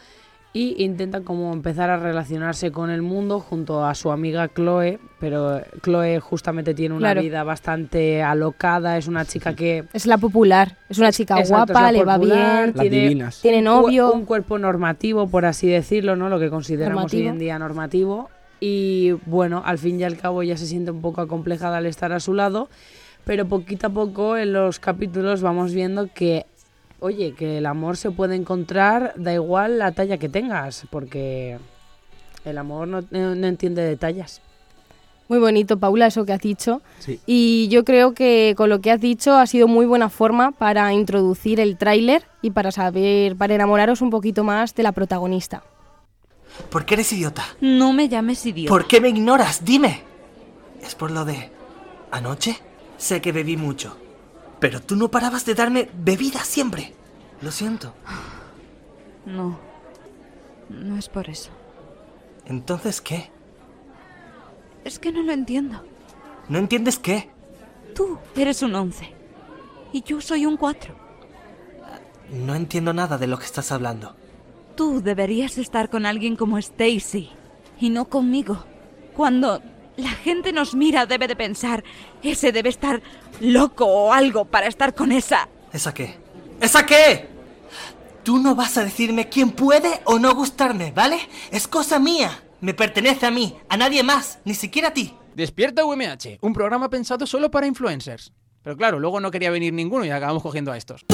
y 0.56 0.82
intenta 0.84 1.22
como 1.22 1.52
empezar 1.52 1.90
a 1.90 1.96
relacionarse 1.96 2.70
con 2.70 2.88
el 2.88 3.02
mundo 3.02 3.40
junto 3.40 3.84
a 3.84 3.92
su 3.96 4.12
amiga 4.12 4.48
Chloe, 4.48 5.00
pero 5.18 5.60
Chloe 5.82 6.20
justamente 6.20 6.74
tiene 6.74 6.94
una 6.94 7.08
Claro. 7.08 7.22
vida 7.22 7.42
bastante 7.42 8.22
alocada, 8.22 8.96
es 8.96 9.08
una 9.08 9.24
chica 9.24 9.54
que 9.56 9.84
Es 9.92 10.06
la 10.06 10.16
popular, 10.16 10.76
es 10.88 10.98
una 10.98 11.10
chica 11.10 11.40
Exacto, 11.40 11.72
guapa, 11.72 11.90
le 11.90 12.04
va 12.04 12.18
bien, 12.18 12.72
tiene- 12.72 13.30
tiene 13.42 13.62
novio. 13.62 14.12
Un 14.12 14.24
cuerpo 14.24 14.56
normativo, 14.58 15.26
por 15.26 15.44
así 15.44 15.66
decirlo, 15.66 16.14
¿no? 16.14 16.28
Lo 16.28 16.38
que 16.38 16.48
consideramos 16.50 17.12
hoy 17.12 17.26
en 17.26 17.38
día 17.40 17.58
normativo. 17.58 18.30
y 18.60 19.10
bueno, 19.26 19.60
al 19.66 19.76
fin 19.76 19.98
y 20.00 20.04
al 20.04 20.16
cabo 20.16 20.40
ella 20.40 20.56
se 20.56 20.66
siente 20.66 20.90
un 20.92 21.02
poco 21.02 21.20
acomplejada 21.20 21.78
al 21.78 21.86
estar 21.86 22.12
a 22.12 22.20
su 22.20 22.32
lado, 22.32 22.70
pero 23.24 23.44
poquito 23.46 23.88
a 23.88 23.90
poco 23.90 24.38
en 24.38 24.52
los 24.54 24.78
capítulos 24.78 25.42
vamos 25.42 25.74
viendo 25.74 26.08
que, 26.14 26.46
oye, 27.04 27.34
que 27.34 27.58
el 27.58 27.66
amor 27.66 27.96
se 27.98 28.10
puede 28.10 28.34
encontrar, 28.34 29.12
da 29.16 29.32
igual 29.34 29.78
la 29.78 29.92
talla 29.92 30.16
que 30.16 30.30
tengas, 30.30 30.86
porque 30.90 31.58
el 32.46 32.56
amor 32.58 32.88
no, 32.88 33.02
no- 33.10 33.34
no 33.34 33.46
entiende 33.46 33.82
de 33.82 33.96
tallas. 33.96 34.40
Muy 35.28 35.38
bonito, 35.38 35.78
Paula, 35.78 36.06
eso 36.06 36.24
que 36.24 36.32
has 36.32 36.40
dicho. 36.40 36.80
Sí. 36.98 37.20
Y 37.26 37.68
yo 37.68 37.84
creo 37.84 38.14
que 38.14 38.54
con 38.56 38.68
lo 38.70 38.80
que 38.80 38.90
has 38.90 39.00
dicho 39.00 39.34
ha 39.34 39.46
sido 39.46 39.68
muy 39.68 39.86
buena 39.86 40.08
forma 40.08 40.52
para 40.52 40.92
introducir 40.94 41.60
el 41.60 41.76
tráiler 41.76 42.24
y 42.42 42.50
para 42.52 42.70
saber, 42.72 43.36
para 43.36 43.54
enamoraros 43.54 44.00
un 44.02 44.10
poquito 44.10 44.42
más 44.44 44.74
de 44.74 44.82
la 44.82 44.92
protagonista. 44.92 45.62
¿Por 46.70 46.84
qué 46.86 46.94
eres 46.94 47.12
idiota? 47.12 47.42
No 47.60 47.92
me 47.92 48.08
llames 48.08 48.44
idiota. 48.46 48.68
¿Por 48.70 48.86
qué 48.86 49.00
me 49.00 49.08
ignoras? 49.10 49.64
Dime. 49.64 50.02
¿Es 50.82 50.94
por 50.94 51.10
lo 51.10 51.24
de... 51.24 51.50
anoche? 52.10 52.56
Sé 52.98 53.20
que 53.20 53.32
bebí 53.32 53.56
mucho. 53.56 53.96
Pero 54.64 54.80
tú 54.80 54.96
no 54.96 55.10
parabas 55.10 55.44
de 55.44 55.54
darme 55.54 55.90
bebida 55.92 56.42
siempre. 56.42 56.94
Lo 57.42 57.50
siento. 57.50 57.92
No. 59.26 59.58
No 60.70 60.96
es 60.96 61.10
por 61.10 61.28
eso. 61.28 61.50
Entonces, 62.46 63.02
¿qué? 63.02 63.30
Es 64.82 64.98
que 64.98 65.12
no 65.12 65.22
lo 65.22 65.32
entiendo. 65.32 65.84
¿No 66.48 66.56
entiendes 66.56 66.98
qué? 66.98 67.28
Tú 67.94 68.18
eres 68.34 68.62
un 68.62 68.74
11. 68.74 69.12
Y 69.92 70.02
yo 70.02 70.22
soy 70.22 70.46
un 70.46 70.56
4. 70.56 70.94
No 72.30 72.54
entiendo 72.54 72.94
nada 72.94 73.18
de 73.18 73.26
lo 73.26 73.38
que 73.38 73.44
estás 73.44 73.70
hablando. 73.70 74.16
Tú 74.76 75.02
deberías 75.02 75.58
estar 75.58 75.90
con 75.90 76.06
alguien 76.06 76.36
como 76.36 76.56
Stacy. 76.56 77.28
Y 77.78 77.90
no 77.90 78.06
conmigo. 78.06 78.64
Cuando 79.14 79.60
la 79.96 80.10
gente 80.10 80.52
nos 80.52 80.74
mira 80.74 81.06
debe 81.06 81.28
de 81.28 81.36
pensar, 81.36 81.84
ese 82.22 82.52
debe 82.52 82.68
estar 82.68 83.02
loco 83.40 83.86
o 83.86 84.12
algo 84.12 84.44
para 84.44 84.66
estar 84.66 84.94
con 84.94 85.12
esa. 85.12 85.48
¿Esa 85.72 85.92
qué? 85.94 86.16
¿Esa 86.60 86.86
qué? 86.86 87.28
Tú 88.22 88.38
no 88.38 88.54
vas 88.54 88.76
a 88.78 88.84
decirme 88.84 89.28
quién 89.28 89.50
puede 89.50 90.00
o 90.04 90.18
no 90.18 90.34
gustarme, 90.34 90.92
¿vale? 90.92 91.18
Es 91.50 91.68
cosa 91.68 91.98
mía. 91.98 92.42
Me 92.60 92.72
pertenece 92.72 93.26
a 93.26 93.30
mí, 93.30 93.56
a 93.68 93.76
nadie 93.76 94.02
más, 94.02 94.38
ni 94.44 94.54
siquiera 94.54 94.88
a 94.88 94.94
ti. 94.94 95.14
Despierta 95.34 95.84
UMH, 95.84 96.38
un 96.40 96.54
programa 96.54 96.88
pensado 96.88 97.26
solo 97.26 97.50
para 97.50 97.66
influencers. 97.66 98.32
Pero 98.62 98.76
claro, 98.76 98.98
luego 98.98 99.20
no 99.20 99.30
quería 99.30 99.50
venir 99.50 99.74
ninguno 99.74 100.04
y 100.06 100.10
acabamos 100.10 100.42
cogiendo 100.42 100.72
a 100.72 100.78
estos. 100.78 101.04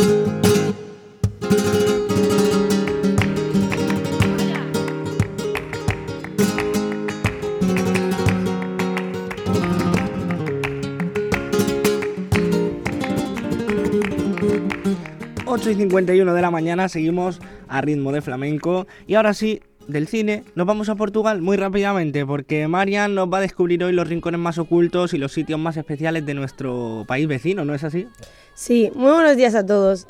Ocho 15.52 15.68
y 15.68 15.74
51 15.74 16.32
de 16.32 16.42
la 16.42 16.52
mañana, 16.52 16.88
seguimos 16.88 17.40
a 17.66 17.80
ritmo 17.80 18.12
de 18.12 18.22
flamenco. 18.22 18.86
Y 19.08 19.16
ahora 19.16 19.34
sí, 19.34 19.60
del 19.88 20.06
cine, 20.06 20.44
nos 20.54 20.64
vamos 20.64 20.88
a 20.88 20.94
Portugal 20.94 21.42
muy 21.42 21.56
rápidamente, 21.56 22.24
porque 22.24 22.68
Marian 22.68 23.16
nos 23.16 23.28
va 23.28 23.38
a 23.38 23.40
descubrir 23.40 23.82
hoy 23.82 23.92
los 23.92 24.06
rincones 24.06 24.38
más 24.38 24.58
ocultos 24.58 25.12
y 25.12 25.18
los 25.18 25.32
sitios 25.32 25.58
más 25.58 25.76
especiales 25.76 26.24
de 26.24 26.34
nuestro 26.34 27.04
país 27.08 27.26
vecino, 27.26 27.64
¿no 27.64 27.74
es 27.74 27.82
así? 27.82 28.06
Sí, 28.54 28.92
muy 28.94 29.10
buenos 29.10 29.36
días 29.36 29.56
a 29.56 29.66
todos. 29.66 30.06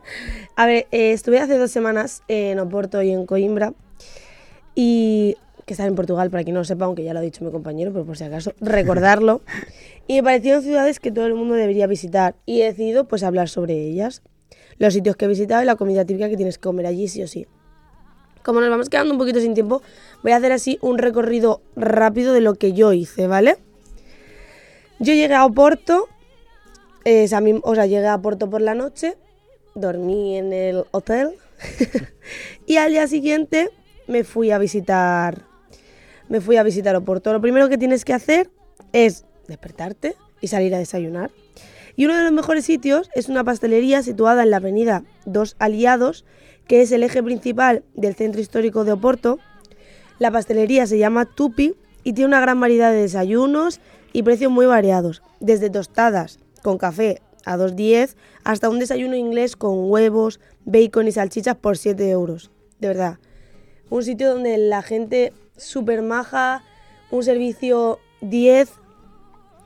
a 0.56 0.66
ver, 0.66 0.86
eh, 0.90 1.12
estuve 1.12 1.40
hace 1.40 1.56
dos 1.56 1.70
semanas 1.70 2.22
en 2.28 2.58
Oporto 2.58 3.00
y 3.00 3.10
en 3.10 3.24
Coimbra, 3.24 3.72
y 4.74 5.38
que 5.64 5.72
están 5.72 5.86
en 5.86 5.94
Portugal, 5.94 6.28
para 6.28 6.44
quien 6.44 6.52
no 6.52 6.60
lo 6.60 6.64
sepa, 6.64 6.84
aunque 6.84 7.04
ya 7.04 7.14
lo 7.14 7.20
ha 7.20 7.22
dicho 7.22 7.42
mi 7.42 7.50
compañero, 7.50 7.90
pero 7.90 8.04
por 8.04 8.18
si 8.18 8.24
acaso, 8.24 8.52
recordarlo. 8.60 9.40
y 10.06 10.16
me 10.16 10.24
parecieron 10.24 10.62
ciudades 10.62 11.00
que 11.00 11.10
todo 11.10 11.24
el 11.24 11.34
mundo 11.34 11.54
debería 11.54 11.86
visitar, 11.86 12.34
y 12.44 12.60
he 12.60 12.64
decidido 12.66 13.08
pues 13.08 13.22
hablar 13.22 13.48
sobre 13.48 13.80
ellas, 13.80 14.20
los 14.84 14.94
sitios 14.94 15.16
que 15.16 15.24
he 15.24 15.28
visitado 15.28 15.62
y 15.62 15.66
la 15.66 15.76
comida 15.76 16.04
típica 16.04 16.28
que 16.28 16.36
tienes 16.36 16.58
que 16.58 16.62
comer 16.62 16.86
allí, 16.86 17.08
sí 17.08 17.22
o 17.22 17.28
sí. 17.28 17.46
Como 18.42 18.60
nos 18.60 18.70
vamos 18.70 18.88
quedando 18.88 19.12
un 19.12 19.18
poquito 19.18 19.40
sin 19.40 19.54
tiempo, 19.54 19.82
voy 20.22 20.32
a 20.32 20.36
hacer 20.36 20.52
así 20.52 20.78
un 20.82 20.98
recorrido 20.98 21.62
rápido 21.76 22.32
de 22.32 22.40
lo 22.40 22.54
que 22.54 22.72
yo 22.72 22.92
hice, 22.92 23.26
¿vale? 23.26 23.56
Yo 24.98 25.14
llegué 25.14 25.34
a 25.34 25.44
Oporto, 25.44 26.08
eh, 27.04 27.24
o 27.62 27.74
sea, 27.74 27.86
llegué 27.86 28.06
a 28.06 28.18
Porto 28.18 28.48
por 28.48 28.60
la 28.60 28.74
noche, 28.74 29.16
dormí 29.74 30.36
en 30.36 30.52
el 30.52 30.84
hotel 30.90 31.36
y 32.66 32.76
al 32.76 32.92
día 32.92 33.06
siguiente 33.08 33.70
me 34.06 34.24
fui 34.24 34.50
a 34.50 34.58
visitar 34.58 35.42
me 36.28 36.40
fui 36.40 36.56
a 36.56 36.62
visitar 36.62 36.96
Oporto. 36.96 37.32
Lo 37.32 37.40
primero 37.40 37.68
que 37.68 37.78
tienes 37.78 38.04
que 38.04 38.12
hacer 38.12 38.50
es 38.92 39.24
despertarte 39.46 40.16
y 40.40 40.48
salir 40.48 40.74
a 40.74 40.78
desayunar. 40.78 41.30
Y 41.96 42.06
uno 42.06 42.16
de 42.16 42.24
los 42.24 42.32
mejores 42.32 42.64
sitios 42.64 43.08
es 43.14 43.28
una 43.28 43.44
pastelería 43.44 44.02
situada 44.02 44.42
en 44.42 44.50
la 44.50 44.56
avenida 44.56 45.04
Dos 45.26 45.56
Aliados, 45.58 46.24
que 46.66 46.82
es 46.82 46.92
el 46.92 47.02
eje 47.02 47.22
principal 47.22 47.84
del 47.94 48.14
centro 48.14 48.40
histórico 48.40 48.84
de 48.84 48.92
Oporto. 48.92 49.38
La 50.18 50.30
pastelería 50.30 50.86
se 50.86 50.98
llama 50.98 51.24
Tupi 51.24 51.74
y 52.02 52.12
tiene 52.12 52.28
una 52.28 52.40
gran 52.40 52.60
variedad 52.60 52.90
de 52.90 53.02
desayunos 53.02 53.80
y 54.12 54.22
precios 54.22 54.50
muy 54.50 54.66
variados, 54.66 55.22
desde 55.40 55.70
tostadas 55.70 56.38
con 56.62 56.78
café 56.78 57.20
a 57.44 57.56
2,10 57.56 58.16
hasta 58.42 58.68
un 58.68 58.78
desayuno 58.78 59.16
inglés 59.16 59.56
con 59.56 59.90
huevos, 59.90 60.40
bacon 60.64 61.08
y 61.08 61.12
salchichas 61.12 61.56
por 61.56 61.76
7 61.76 62.10
euros. 62.10 62.50
De 62.80 62.88
verdad, 62.88 63.18
un 63.90 64.02
sitio 64.02 64.32
donde 64.32 64.56
la 64.58 64.82
gente 64.82 65.32
súper 65.56 66.02
maja, 66.02 66.62
un 67.10 67.22
servicio 67.22 68.00
10, 68.22 68.70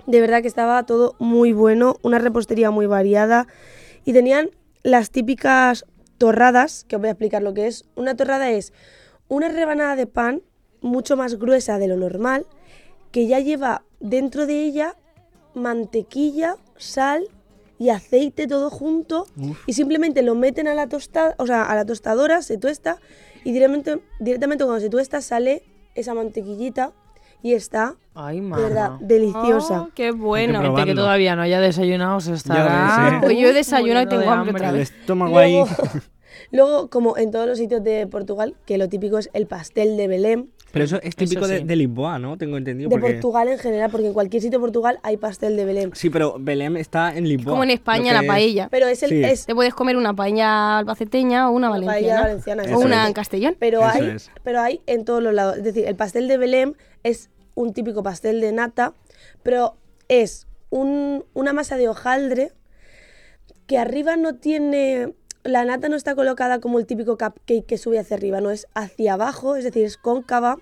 de 0.09 0.23
verdad 0.23 0.41
que 0.41 0.49
estaba 0.49 0.83
todo 0.87 1.15
muy 1.19 1.53
bueno, 1.53 1.97
una 2.03 2.19
repostería 2.19 2.71
muy 2.71 2.87
variada 2.87 3.47
y 4.07 4.15
tenían 4.15 4.51
las 4.83 5.11
típicas 5.11 5.85
torradas, 6.17 6.85
que 6.89 6.97
os 6.97 7.03
voy 7.03 7.09
a 7.09 7.13
explicar 7.13 7.43
lo 7.43 7.53
que 7.53 7.67
es. 7.67 7.85
Una 7.95 8.17
torrada 8.17 8.51
es 8.51 8.73
una 9.29 9.51
rebanada 9.51 9.97
de 9.97 10.07
pan 10.07 10.43
mucho 10.81 11.19
más 11.19 11.39
gruesa 11.39 11.79
de 11.79 11.89
lo 11.89 11.99
normal, 11.99 12.47
que 13.13 13.27
ya 13.27 13.39
lleva 13.39 13.85
dentro 14.01 14.47
de 14.47 14.63
ella 14.63 14.97
mantequilla, 15.53 16.57
sal 16.79 17.29
y 17.79 17.91
aceite 17.91 18.47
todo 18.47 18.71
junto 18.71 19.27
y 19.67 19.75
simplemente 19.75 20.23
lo 20.23 20.35
meten 20.35 20.69
a 20.69 20.75
la 20.75 20.89
tostada, 20.89 21.35
o 21.39 21.47
sea, 21.47 21.65
a 21.65 21.75
la 21.75 21.85
tostadora, 21.85 22.41
se 22.41 22.57
tuesta 22.57 22.99
y 23.45 23.53
directamente, 23.53 24.01
directamente 24.21 24.65
cuando 24.65 24.81
se 24.81 24.89
tuesta 24.89 25.21
sale 25.21 25.63
esa 25.95 26.15
mantequillita 26.15 26.93
y 27.43 27.55
está 27.55 27.95
Ay, 28.15 28.41
de 28.41 28.51
verdad 28.51 28.91
deliciosa. 29.01 29.83
Oh, 29.83 29.91
qué 29.95 30.11
bueno. 30.11 30.61
Gente 30.61 30.85
que 30.87 30.95
todavía 30.95 31.37
no 31.37 31.43
haya 31.43 31.61
desayunado 31.61 32.21
se 32.21 32.33
estará... 32.33 32.65
ves, 32.65 33.13
¿eh? 33.15 33.19
Pues 33.23 33.39
yo 33.39 33.49
he 33.49 33.53
desayunado 33.53 34.07
y 34.07 34.09
tengo 34.09 34.31
hambre 34.31 34.51
otra 34.53 34.71
El 34.71 34.77
vez. 34.77 34.91
estómago 34.91 35.39
ahí. 35.39 35.63
Luego, 36.51 36.89
como 36.89 37.17
en 37.19 37.31
todos 37.31 37.47
los 37.47 37.59
sitios 37.59 37.83
de 37.85 38.07
Portugal, 38.07 38.55
que 38.67 38.79
lo 38.79 38.89
típico 38.89 39.19
es 39.19 39.29
el 39.35 39.47
pastel 39.47 39.97
de 39.97 40.09
Belém, 40.09 40.47
Pero 40.73 40.85
eso 40.85 40.99
es 41.03 41.15
típico 41.17 41.41
Eso 41.45 41.53
de, 41.53 41.59
sí. 41.61 41.65
de 41.65 41.77
Lisboa, 41.77 42.19
¿no? 42.19 42.37
Tengo 42.39 42.57
entendido. 42.57 42.89
de 42.91 42.97
porque... 42.97 43.13
Portugal 43.15 43.49
en 43.49 43.59
general, 43.59 43.91
porque 43.91 44.07
en 44.09 44.13
cualquier 44.13 44.43
sitio 44.43 44.59
de 44.59 44.63
Portugal 44.63 44.99
hay 45.03 45.17
pastel 45.17 45.57
de 45.57 45.65
Belém. 45.65 45.91
Sí, 45.95 46.11
pero 46.11 46.37
Belém 46.39 46.77
está 46.77 47.17
en 47.17 47.29
Lisboa. 47.29 47.53
Como 47.53 47.65
en 47.65 47.71
España 47.71 48.13
la 48.13 48.23
paella. 48.27 48.69
Pero 48.71 48.87
es 48.87 49.03
el 49.03 49.11
Sí. 49.11 49.25
es 49.25 49.47
Te 49.47 49.55
puedes 49.55 49.75
comer 49.75 49.97
una 49.97 50.15
paella 50.15 50.79
albaceteña 50.79 51.49
o 51.49 51.53
una 51.53 51.71
Una 51.71 51.87
paella 51.87 52.21
valenciana. 52.21 52.63
valenciana, 52.63 52.77
o 52.77 52.81
una 52.81 53.03
es. 53.03 53.09
en 53.09 53.15
castellón. 53.15 53.57
pero 53.59 53.81
Eso 53.81 53.89
hay 53.91 54.11
es. 54.11 54.31
pero 54.43 54.61
hay 54.61 54.81
en 54.87 55.05
todos 55.05 55.23
los 55.23 55.33
lados. 55.35 55.57
Es 55.59 55.65
decir, 55.65 55.87
el 55.87 55.97
pastel 55.97 56.29
de 56.29 56.37
Belém 56.39 56.75
es 57.03 57.31
un 57.55 57.73
típico 57.73 58.03
pastel 58.03 58.41
de 58.41 58.53
nata, 58.53 58.95
pero 59.43 59.77
es 60.09 60.47
un- 60.71 61.25
una 61.35 61.53
masa 61.53 61.77
de 61.77 61.89
hojaldre 61.89 62.53
que 63.67 63.79
arriba 63.79 64.17
no 64.17 64.35
tiene 64.37 65.15
la 65.45 65.65
nata 65.65 65.89
no 65.89 65.97
está 65.97 66.15
colocada 66.15 66.61
como 66.61 66.79
el 66.79 66.87
típico 66.87 67.17
cupcake 67.17 67.65
que 67.67 67.79
sube 67.79 67.99
hacia 67.99 68.17
arriba, 68.17 68.41
no 68.41 68.51
es 68.51 68.67
hacia 68.75 69.15
abajo, 69.15 69.57
es 69.57 69.65
decir, 69.65 69.85
es 69.85 69.97
cóncava. 69.97 70.59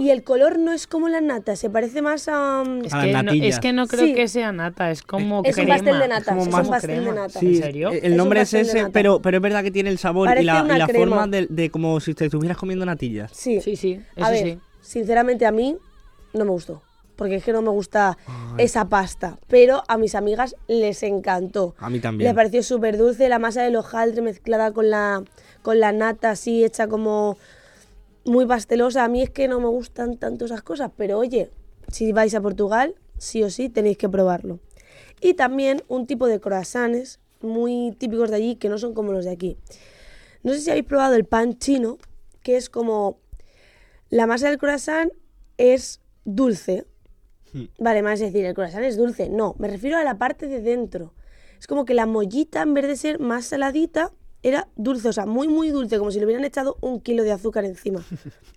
Y 0.00 0.10
el 0.10 0.22
color 0.22 0.58
no 0.58 0.70
es 0.72 0.86
como 0.86 1.08
la 1.08 1.22
nata, 1.22 1.56
se 1.56 1.70
parece 1.70 2.02
más 2.02 2.28
a... 2.28 2.62
Es 2.84 2.92
A 2.92 3.00
que, 3.02 3.12
no, 3.12 3.22
natillas. 3.22 3.54
es 3.54 3.58
que 3.60 3.72
no 3.72 3.86
creo 3.86 4.04
Sí. 4.04 4.14
que 4.14 4.28
sea 4.28 4.52
nata, 4.52 4.90
es 4.90 5.00
como 5.02 5.40
Es 5.46 5.56
un 5.56 5.64
crema. 5.64 5.76
pastel 5.78 5.98
de 5.98 6.08
nata, 6.08 6.36
como 6.36 6.42
es 6.42 6.46
un 6.66 6.70
pastel 6.70 7.04
de 7.06 7.12
nata. 7.12 7.40
Sí, 7.40 7.56
¿En 7.56 7.62
serio? 7.62 7.90
El 7.90 8.10
un 8.12 8.16
nombre 8.18 8.42
es, 8.42 8.52
ese, 8.52 8.90
pero, 8.90 9.22
pero 9.22 9.38
es 9.38 9.42
verdad 9.42 9.62
que 9.62 9.70
tiene 9.70 9.88
el 9.88 9.96
sabor 9.96 10.28
y 10.38 10.44
la, 10.44 10.86
y 10.90 10.92
forma 10.92 11.26
de, 11.26 11.46
de 11.48 11.70
como 11.70 11.98
si 12.00 12.12
te 12.12 12.26
estuvieras 12.26 12.58
comiendo 12.58 12.84
natillas. 12.84 13.30
Sí, 13.34 13.62
Sí, 13.62 13.76
sí, 13.76 13.98
eso 14.14 14.26
a 14.26 14.30
ver, 14.30 14.44
sí. 14.44 14.58
sinceramente 14.82 15.46
a 15.46 15.52
mí 15.52 15.78
no 16.34 16.44
me 16.44 16.50
gustó. 16.50 16.82
Porque 17.22 17.36
es 17.36 17.44
que 17.44 17.52
no 17.52 17.62
me 17.62 17.70
gusta 17.70 18.18
esa 18.58 18.88
pasta. 18.88 19.38
Pero 19.46 19.84
a 19.86 19.96
mis 19.96 20.16
amigas 20.16 20.56
les 20.66 21.04
encantó. 21.04 21.76
A 21.78 21.88
mí 21.88 22.00
también. 22.00 22.26
Les 22.26 22.34
pareció 22.34 22.64
súper 22.64 22.98
dulce 22.98 23.28
la 23.28 23.38
masa 23.38 23.62
del 23.62 23.76
hojaldre 23.76 24.22
mezclada 24.22 24.72
con 24.72 24.90
la, 24.90 25.22
con 25.62 25.78
la 25.78 25.92
nata 25.92 26.30
así 26.30 26.64
hecha 26.64 26.88
como 26.88 27.38
muy 28.24 28.44
pastelosa. 28.44 29.04
A 29.04 29.08
mí 29.08 29.22
es 29.22 29.30
que 29.30 29.46
no 29.46 29.60
me 29.60 29.68
gustan 29.68 30.16
tanto 30.16 30.46
esas 30.46 30.62
cosas. 30.62 30.90
Pero 30.96 31.16
oye, 31.16 31.48
si 31.92 32.10
vais 32.10 32.34
a 32.34 32.40
Portugal, 32.40 32.96
sí 33.18 33.44
o 33.44 33.50
sí 33.50 33.68
tenéis 33.68 33.98
que 33.98 34.08
probarlo. 34.08 34.58
Y 35.20 35.34
también 35.34 35.84
un 35.86 36.08
tipo 36.08 36.26
de 36.26 36.40
croissants 36.40 37.20
muy 37.40 37.94
típicos 37.98 38.30
de 38.30 38.36
allí 38.36 38.56
que 38.56 38.68
no 38.68 38.78
son 38.78 38.94
como 38.94 39.12
los 39.12 39.26
de 39.26 39.30
aquí. 39.30 39.56
No 40.42 40.54
sé 40.54 40.58
si 40.58 40.70
habéis 40.70 40.86
probado 40.86 41.14
el 41.14 41.24
pan 41.24 41.56
chino, 41.56 41.98
que 42.42 42.56
es 42.56 42.68
como 42.68 43.20
la 44.10 44.26
masa 44.26 44.48
del 44.48 44.58
croissant 44.58 45.12
es 45.56 46.00
dulce. 46.24 46.86
Hmm. 47.52 47.64
Vale, 47.78 48.02
más 48.02 48.18
decir, 48.20 48.44
el 48.44 48.54
croissant 48.54 48.84
es 48.84 48.96
dulce. 48.96 49.28
No, 49.28 49.54
me 49.58 49.68
refiero 49.68 49.96
a 49.98 50.04
la 50.04 50.18
parte 50.18 50.46
de 50.48 50.60
dentro. 50.60 51.12
Es 51.58 51.66
como 51.66 51.84
que 51.84 51.94
la 51.94 52.06
mollita, 52.06 52.62
en 52.62 52.74
vez 52.74 52.86
de 52.86 52.96
ser 52.96 53.20
más 53.20 53.44
saladita, 53.46 54.10
era 54.44 54.66
dulce, 54.74 55.08
o 55.08 55.12
sea, 55.12 55.24
muy, 55.26 55.46
muy 55.46 55.68
dulce, 55.68 55.98
como 55.98 56.10
si 56.10 56.18
le 56.18 56.24
hubieran 56.24 56.44
echado 56.44 56.76
un 56.80 57.00
kilo 57.00 57.22
de 57.22 57.30
azúcar 57.30 57.64
encima. 57.64 58.00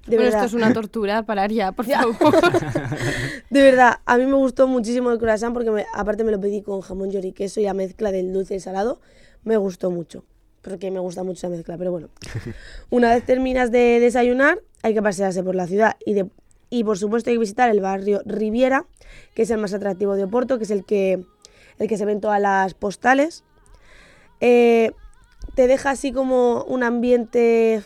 De 0.08 0.16
Bueno, 0.18 0.24
verdad. 0.24 0.46
esto 0.46 0.58
es 0.58 0.64
una 0.64 0.74
tortura, 0.74 1.24
parar 1.24 1.52
ya, 1.52 1.72
por 1.72 1.86
Ya. 1.86 2.02
favor. 2.02 2.34
De 3.50 3.62
verdad, 3.62 4.00
a 4.06 4.18
mí 4.18 4.26
me 4.26 4.34
gustó 4.36 4.68
muchísimo 4.68 5.12
el 5.12 5.20
croissant 5.20 5.54
porque 5.54 5.72
me- 5.72 5.86
aparte 5.94 6.24
me 6.24 6.32
lo 6.32 6.40
pedí 6.40 6.62
con 6.62 6.82
jamón 6.82 7.12
york 7.12 7.26
y 7.26 7.32
queso 7.34 7.60
y 7.60 7.64
la 7.64 7.74
mezcla 7.74 8.12
del 8.12 8.34
dulce 8.34 8.56
y 8.56 8.60
salado 8.60 9.00
me 9.44 9.58
gustó 9.58 9.92
mucho. 9.92 10.24
Porque 10.62 10.90
me 10.90 11.00
gusta 11.00 11.22
mucho 11.24 11.38
esa 11.38 11.50
mezcla, 11.50 11.78
pero 11.78 11.92
bueno. 11.92 12.10
Una 12.90 13.14
vez 13.14 13.24
terminas 13.26 13.72
de 13.72 14.00
desayunar, 14.00 14.60
hay 14.82 14.94
que 14.96 15.02
pasearse 15.04 15.44
por 15.44 15.54
la 15.54 15.68
ciudad 15.68 15.96
y, 16.06 16.14
de, 16.16 16.28
y 16.70 16.84
por 16.84 16.98
supuesto 16.98 17.30
hay 17.30 17.36
que 17.36 17.42
visitar 17.42 17.70
el 17.70 17.82
barrio 17.82 18.22
Riviera, 18.26 18.86
que 19.34 19.44
es 19.44 19.50
el 19.50 19.60
más 19.60 19.74
atractivo 19.74 20.16
de 20.16 20.26
Oporto, 20.26 20.58
que 20.58 20.64
es 20.64 20.72
el 20.72 20.86
que, 20.86 21.24
el 21.80 21.88
que 21.88 21.98
se 21.98 22.06
ven 22.06 22.22
todas 22.22 22.42
las 22.42 22.74
postales. 22.74 23.44
Eh, 24.42 24.92
te 25.56 25.68
deja 25.68 25.92
así 25.92 26.12
como 26.12 26.64
un 26.64 26.84
ambiente 26.84 27.84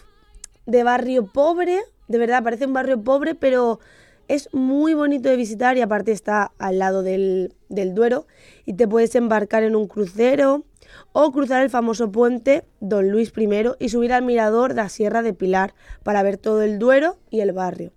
de 0.66 0.84
barrio 0.84 1.28
pobre, 1.28 1.80
de 2.08 2.18
verdad, 2.18 2.44
parece 2.44 2.66
un 2.66 2.74
barrio 2.74 3.02
pobre, 3.04 3.36
pero 3.36 3.80
es 4.28 4.54
muy 4.54 4.94
bonito 4.94 5.30
de 5.30 5.36
visitar 5.36 5.78
y 5.78 5.82
aparte 5.82 6.12
está 6.12 6.52
al 6.58 6.80
lado 6.80 7.04
del, 7.04 7.54
del 7.68 7.94
Duero 7.94 8.28
y 8.66 8.74
te 8.74 8.88
puedes 8.88 9.14
embarcar 9.16 9.64
en 9.64 9.76
un 9.76 9.88
crucero 9.88 10.66
o 11.12 11.32
cruzar 11.32 11.64
el 11.64 11.70
famoso 11.70 12.12
puente 12.12 12.64
Don 12.80 13.10
Luis 13.10 13.34
I 13.36 13.50
y 13.80 13.90
subir 13.90 14.14
al 14.14 14.24
mirador 14.24 14.70
de 14.70 14.82
la 14.82 14.90
Sierra 14.90 15.22
de 15.22 15.34
Pilar 15.34 15.74
para 16.04 16.24
ver 16.24 16.38
todo 16.38 16.62
el 16.62 16.80
Duero 16.80 17.18
y 17.30 17.42
el 17.42 17.52
barrio. 17.52 17.92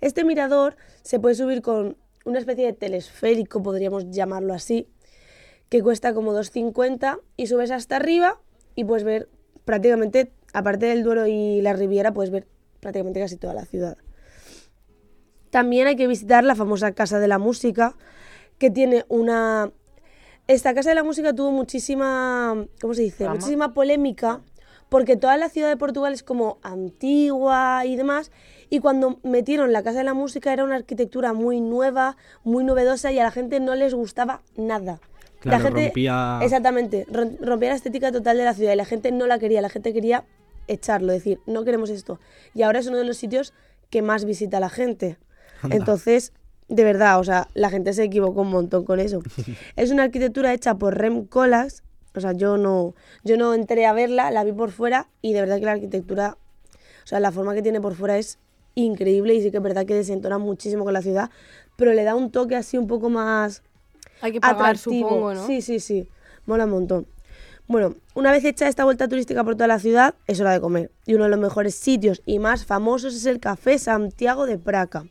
Este 0.00 0.24
mirador 0.24 0.76
se 1.02 1.18
puede 1.18 1.34
subir 1.34 1.62
con 1.62 1.96
una 2.24 2.38
especie 2.38 2.66
de 2.66 2.72
telesférico, 2.72 3.62
podríamos 3.62 4.10
llamarlo 4.10 4.54
así, 4.54 4.88
que 5.68 5.82
cuesta 5.82 6.14
como 6.14 6.32
2,50 6.32 7.20
y 7.36 7.46
subes 7.46 7.70
hasta 7.70 7.96
arriba 7.96 8.40
y 8.74 8.84
puedes 8.84 9.04
ver 9.04 9.28
prácticamente, 9.64 10.32
aparte 10.52 10.86
del 10.86 11.02
Duero 11.02 11.26
y 11.26 11.60
la 11.60 11.72
Riviera, 11.72 12.12
puedes 12.12 12.30
ver 12.30 12.46
prácticamente 12.80 13.20
casi 13.20 13.36
toda 13.36 13.54
la 13.54 13.64
ciudad. 13.64 13.96
También 15.50 15.86
hay 15.86 15.96
que 15.96 16.06
visitar 16.06 16.44
la 16.44 16.54
famosa 16.54 16.92
Casa 16.92 17.18
de 17.18 17.28
la 17.28 17.38
Música, 17.38 17.96
que 18.58 18.70
tiene 18.70 19.04
una... 19.08 19.72
Esta 20.46 20.74
Casa 20.74 20.90
de 20.90 20.96
la 20.96 21.04
Música 21.04 21.34
tuvo 21.34 21.52
muchísima, 21.52 22.66
¿cómo 22.80 22.94
se 22.94 23.02
dice? 23.02 23.24
Fama. 23.24 23.36
Muchísima 23.36 23.74
polémica, 23.74 24.40
porque 24.88 25.16
toda 25.16 25.36
la 25.36 25.48
ciudad 25.48 25.68
de 25.68 25.76
Portugal 25.76 26.12
es 26.12 26.22
como 26.22 26.58
antigua 26.62 27.84
y 27.86 27.96
demás, 27.96 28.32
y 28.70 28.78
cuando 28.80 29.18
metieron 29.22 29.72
la 29.72 29.82
Casa 29.82 29.98
de 29.98 30.04
la 30.04 30.14
Música 30.14 30.52
era 30.52 30.64
una 30.64 30.76
arquitectura 30.76 31.32
muy 31.32 31.60
nueva, 31.60 32.16
muy 32.44 32.64
novedosa 32.64 33.12
y 33.12 33.18
a 33.18 33.24
la 33.24 33.30
gente 33.30 33.60
no 33.60 33.74
les 33.74 33.92
gustaba 33.94 34.40
nada. 34.56 35.00
Claro, 35.40 35.58
la 35.58 35.64
gente, 35.64 35.86
rompía- 35.88 36.38
Exactamente, 36.42 37.06
rom- 37.10 37.36
rompía 37.40 37.70
la 37.70 37.74
estética 37.74 38.12
total 38.12 38.36
de 38.38 38.44
la 38.44 38.54
ciudad 38.54 38.72
y 38.72 38.76
la 38.76 38.84
gente 38.84 39.10
no 39.12 39.26
la 39.26 39.38
quería, 39.38 39.60
la 39.60 39.68
gente 39.70 39.92
quería 39.92 40.24
echarlo, 40.68 41.12
decir, 41.12 41.40
no 41.46 41.64
queremos 41.64 41.90
esto. 41.90 42.20
Y 42.54 42.62
ahora 42.62 42.78
es 42.78 42.86
uno 42.86 42.98
de 42.98 43.04
los 43.04 43.16
sitios 43.16 43.52
que 43.90 44.02
más 44.02 44.24
visita 44.24 44.60
la 44.60 44.70
gente. 44.70 45.18
Anda. 45.62 45.76
Entonces, 45.76 46.32
de 46.68 46.84
verdad, 46.84 47.18
o 47.18 47.24
sea, 47.24 47.48
la 47.54 47.70
gente 47.70 47.92
se 47.92 48.04
equivocó 48.04 48.42
un 48.42 48.50
montón 48.50 48.84
con 48.84 49.00
eso. 49.00 49.20
es 49.76 49.90
una 49.90 50.04
arquitectura 50.04 50.52
hecha 50.52 50.74
por 50.76 50.96
Rem 50.96 51.24
Koolhaas, 51.26 51.82
o 52.14 52.20
sea, 52.20 52.32
yo 52.32 52.56
no, 52.56 52.94
yo 53.24 53.36
no 53.36 53.54
entré 53.54 53.86
a 53.86 53.92
verla, 53.92 54.30
la 54.30 54.44
vi 54.44 54.52
por 54.52 54.70
fuera 54.70 55.08
y 55.22 55.32
de 55.32 55.40
verdad 55.40 55.58
que 55.58 55.64
la 55.64 55.72
arquitectura, 55.72 56.36
o 57.02 57.06
sea, 57.06 57.18
la 57.18 57.32
forma 57.32 57.54
que 57.54 57.62
tiene 57.62 57.80
por 57.80 57.94
fuera 57.94 58.18
es 58.18 58.38
increíble 58.84 59.34
y 59.34 59.42
sí 59.42 59.50
que 59.50 59.58
es 59.58 59.62
verdad 59.62 59.86
que 59.86 59.94
desentona 59.94 60.38
muchísimo 60.38 60.84
con 60.84 60.92
la 60.92 61.02
ciudad, 61.02 61.30
pero 61.76 61.92
le 61.92 62.04
da 62.04 62.14
un 62.14 62.30
toque 62.30 62.56
así 62.56 62.76
un 62.78 62.86
poco 62.86 63.08
más 63.10 63.62
Hay 64.20 64.32
que 64.32 64.40
pagar, 64.40 64.56
atractivo. 64.56 65.08
supongo, 65.08 65.34
¿no? 65.34 65.46
Sí, 65.46 65.62
sí, 65.62 65.80
sí. 65.80 66.08
Mola 66.46 66.64
un 66.64 66.70
montón. 66.70 67.06
Bueno, 67.68 67.94
una 68.14 68.32
vez 68.32 68.44
hecha 68.44 68.66
esta 68.66 68.84
vuelta 68.84 69.06
turística 69.06 69.44
por 69.44 69.54
toda 69.54 69.68
la 69.68 69.78
ciudad, 69.78 70.14
es 70.26 70.40
hora 70.40 70.52
de 70.52 70.60
comer. 70.60 70.90
Y 71.06 71.14
uno 71.14 71.24
de 71.24 71.30
los 71.30 71.38
mejores 71.38 71.74
sitios 71.76 72.20
y 72.26 72.40
más 72.40 72.66
famosos 72.66 73.14
es 73.14 73.26
el 73.26 73.38
Café 73.38 73.78
Santiago 73.78 74.44
de 74.46 74.58
Praca, 74.58 75.04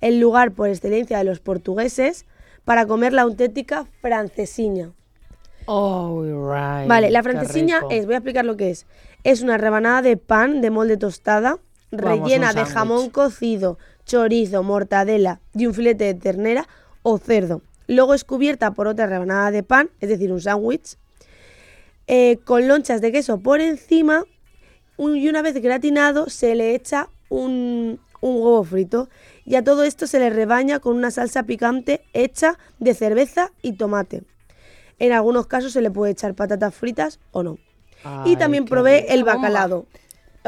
el 0.00 0.20
lugar 0.20 0.52
por 0.52 0.68
excelencia 0.68 1.18
de 1.18 1.24
los 1.24 1.40
portugueses 1.40 2.24
para 2.64 2.86
comer 2.86 3.12
la 3.12 3.22
auténtica 3.22 3.86
francesiña. 4.00 4.92
Oh, 5.66 6.22
right. 6.22 6.88
Vale, 6.88 7.10
la 7.10 7.24
francesiña 7.24 7.80
es, 7.90 8.06
voy 8.06 8.14
a 8.14 8.18
explicar 8.18 8.44
lo 8.44 8.56
que 8.56 8.70
es. 8.70 8.86
Es 9.24 9.42
una 9.42 9.58
rebanada 9.58 10.00
de 10.02 10.16
pan 10.16 10.60
de 10.60 10.70
molde 10.70 10.96
tostada, 10.96 11.58
Vamos, 11.90 12.04
rellena 12.28 12.52
de 12.52 12.60
jamón 12.74 13.10
cocido, 13.10 13.78
chorizo, 14.04 14.62
mortadela 14.62 15.40
y 15.54 15.66
un 15.66 15.74
filete 15.74 16.04
de 16.04 16.14
ternera 16.14 16.68
o 17.02 17.18
cerdo. 17.18 17.62
Luego 17.86 18.14
es 18.14 18.24
cubierta 18.24 18.72
por 18.72 18.88
otra 18.88 19.06
rebanada 19.06 19.50
de 19.50 19.62
pan, 19.62 19.90
es 20.00 20.08
decir, 20.08 20.32
un 20.32 20.40
sándwich, 20.40 20.96
eh, 22.06 22.38
con 22.44 22.68
lonchas 22.68 23.00
de 23.00 23.12
queso 23.12 23.38
por 23.38 23.60
encima 23.60 24.24
un- 24.96 25.16
y 25.16 25.28
una 25.28 25.42
vez 25.42 25.60
gratinado 25.60 26.28
se 26.30 26.54
le 26.54 26.74
echa 26.74 27.08
un, 27.28 28.00
un 28.20 28.34
huevo 28.36 28.64
frito 28.64 29.08
y 29.44 29.56
a 29.56 29.64
todo 29.64 29.82
esto 29.84 30.06
se 30.06 30.18
le 30.18 30.30
rebaña 30.30 30.78
con 30.80 30.96
una 30.96 31.10
salsa 31.10 31.42
picante 31.44 32.02
hecha 32.12 32.58
de 32.78 32.94
cerveza 32.94 33.52
y 33.62 33.72
tomate. 33.74 34.22
En 34.98 35.12
algunos 35.12 35.46
casos 35.46 35.72
se 35.72 35.82
le 35.82 35.90
puede 35.90 36.12
echar 36.12 36.34
patatas 36.34 36.74
fritas 36.74 37.18
o 37.32 37.42
no. 37.42 37.58
y 38.24 38.36
también 38.36 38.64
probé 38.66 39.06
el 39.14 39.24
bomba. 39.34 39.48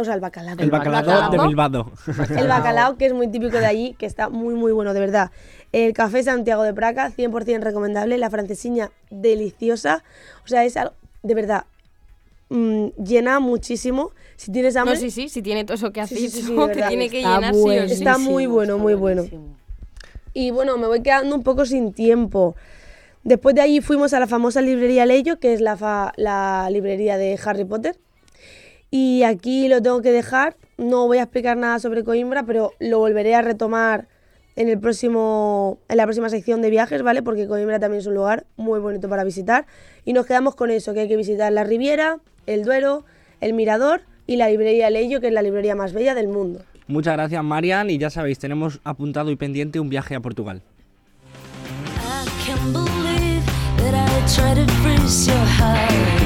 O 0.01 0.05
sea, 0.05 0.15
el 0.15 0.21
bacalado. 0.21 0.63
El 0.63 0.71
bacalao 0.71 1.03
de 1.03 1.37
bacalao. 1.39 1.49
Bilbao. 1.49 1.93
El 2.37 2.47
bacalao, 2.49 2.97
que 2.97 3.07
es 3.07 3.13
muy 3.13 3.29
típico 3.29 3.59
de 3.59 3.67
allí, 3.67 3.95
que 3.99 4.07
está 4.07 4.29
muy, 4.29 4.55
muy 4.55 4.73
bueno, 4.73 4.95
de 4.95 5.01
verdad. 5.01 5.31
El 5.73 5.93
café 5.93 6.23
Santiago 6.23 6.63
de 6.63 6.73
Praca, 6.75 7.11
100% 7.11 7.61
recomendable. 7.63 8.17
La 8.19 8.31
francesiña, 8.31 8.91
deliciosa. 9.11 10.03
O 10.45 10.49
sea, 10.49 10.65
es 10.65 10.77
algo, 10.77 10.95
de 11.23 11.35
verdad, 11.35 11.65
mm, 12.49 12.87
llena 13.03 13.41
muchísimo. 13.41 14.13
Si 14.37 14.53
tienes 14.53 14.77
hambre, 14.77 14.95
No, 14.95 15.01
sí, 15.01 15.11
sí, 15.11 15.29
si 15.29 15.43
tiene 15.43 15.65
todo 15.65 15.75
eso 15.75 15.93
que 15.93 16.01
has 16.01 16.09
Sí, 16.11 16.29
verdad. 16.57 16.89
tiene 16.89 17.11
que 17.11 17.19
Está 17.19 17.35
llenar 17.37 17.55
sí 17.55 17.61
o 17.61 17.89
sí. 17.89 17.95
Está 17.95 18.19
muy 18.19 18.47
bueno, 18.47 18.75
está 18.75 18.83
muy 18.83 18.95
bueno. 18.95 19.25
Y 20.35 20.51
bueno, 20.53 20.77
me 20.79 20.87
voy 20.87 21.03
quedando 21.03 21.35
un 21.35 21.43
poco 21.43 21.65
sin 21.67 21.93
tiempo. 21.93 22.55
Después 23.25 23.55
de 23.55 23.61
allí 23.63 23.81
fuimos 23.81 24.15
a 24.15 24.21
la 24.21 24.27
famosa 24.29 24.61
librería 24.61 25.05
Leyo, 25.05 25.39
que 25.41 25.53
es 25.53 25.61
la, 25.61 25.77
fa- 25.77 26.13
la 26.17 26.69
librería 26.71 27.19
de 27.19 27.39
Harry 27.45 27.65
Potter. 27.65 27.99
Y 28.91 29.23
aquí 29.23 29.69
lo 29.69 29.83
tengo 29.83 30.01
que 30.03 30.13
dejar. 30.13 30.57
No 30.77 31.07
voy 31.07 31.19
a 31.19 31.25
explicar 31.25 31.57
nada 31.57 31.79
sobre 31.79 32.05
Coimbra, 32.05 32.45
pero 32.45 32.73
lo 32.79 32.99
volveré 32.99 33.35
a 33.35 33.43
retomar 33.43 34.09
en 34.57 34.69
el 34.69 34.79
próximo 34.79 35.79
en 35.89 35.97
la 35.97 36.05
próxima 36.05 36.29
sección 36.29 36.63
de 36.63 36.71
viajes, 36.71 37.03
¿vale? 37.03 37.23
Porque 37.23 37.47
Coimbra 37.47 37.79
también 37.79 38.01
es 38.01 38.07
un 38.07 38.15
lugar 38.15 38.45
muy 38.57 38.81
bonito 38.81 39.09
para 39.09 39.23
visitar 39.25 39.67
y 40.05 40.13
nos 40.13 40.27
quedamos 40.27 40.55
con 40.55 40.71
eso, 40.71 40.95
que 40.95 41.01
hay 41.01 41.09
que 41.09 41.17
visitar 41.17 41.53
la 41.53 41.65
Riviera, 41.65 42.19
el 42.47 42.65
Duero, 42.65 43.05
el 43.41 43.53
Mirador 43.53 44.03
y 44.27 44.37
la 44.37 44.49
librería 44.49 44.91
Leyo, 44.91 45.21
que 45.21 45.29
es 45.29 45.33
la 45.33 45.43
librería 45.43 45.77
más 45.77 45.93
bella 45.93 46.15
del 46.15 46.29
mundo. 46.29 46.61
Muchas 46.89 47.15
gracias, 47.15 47.45
Marian. 47.45 47.91
Y 47.91 47.99
ya 47.99 48.11
sabéis, 48.11 48.39
tenemos 48.39 48.81
apuntado 48.83 49.31
y 49.31 49.37
pendiente 49.37 49.79
un 49.79 49.91
viaje 49.91 50.15
a 50.15 50.21
Portugal. 50.21 50.63
I 55.61 56.18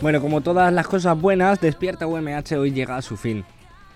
Bueno, 0.00 0.22
como 0.22 0.40
todas 0.40 0.72
las 0.72 0.86
cosas 0.86 1.20
buenas, 1.20 1.60
Despierta 1.60 2.06
UMH 2.06 2.56
hoy 2.58 2.72
llega 2.72 2.96
a 2.96 3.02
su 3.02 3.18
fin. 3.18 3.44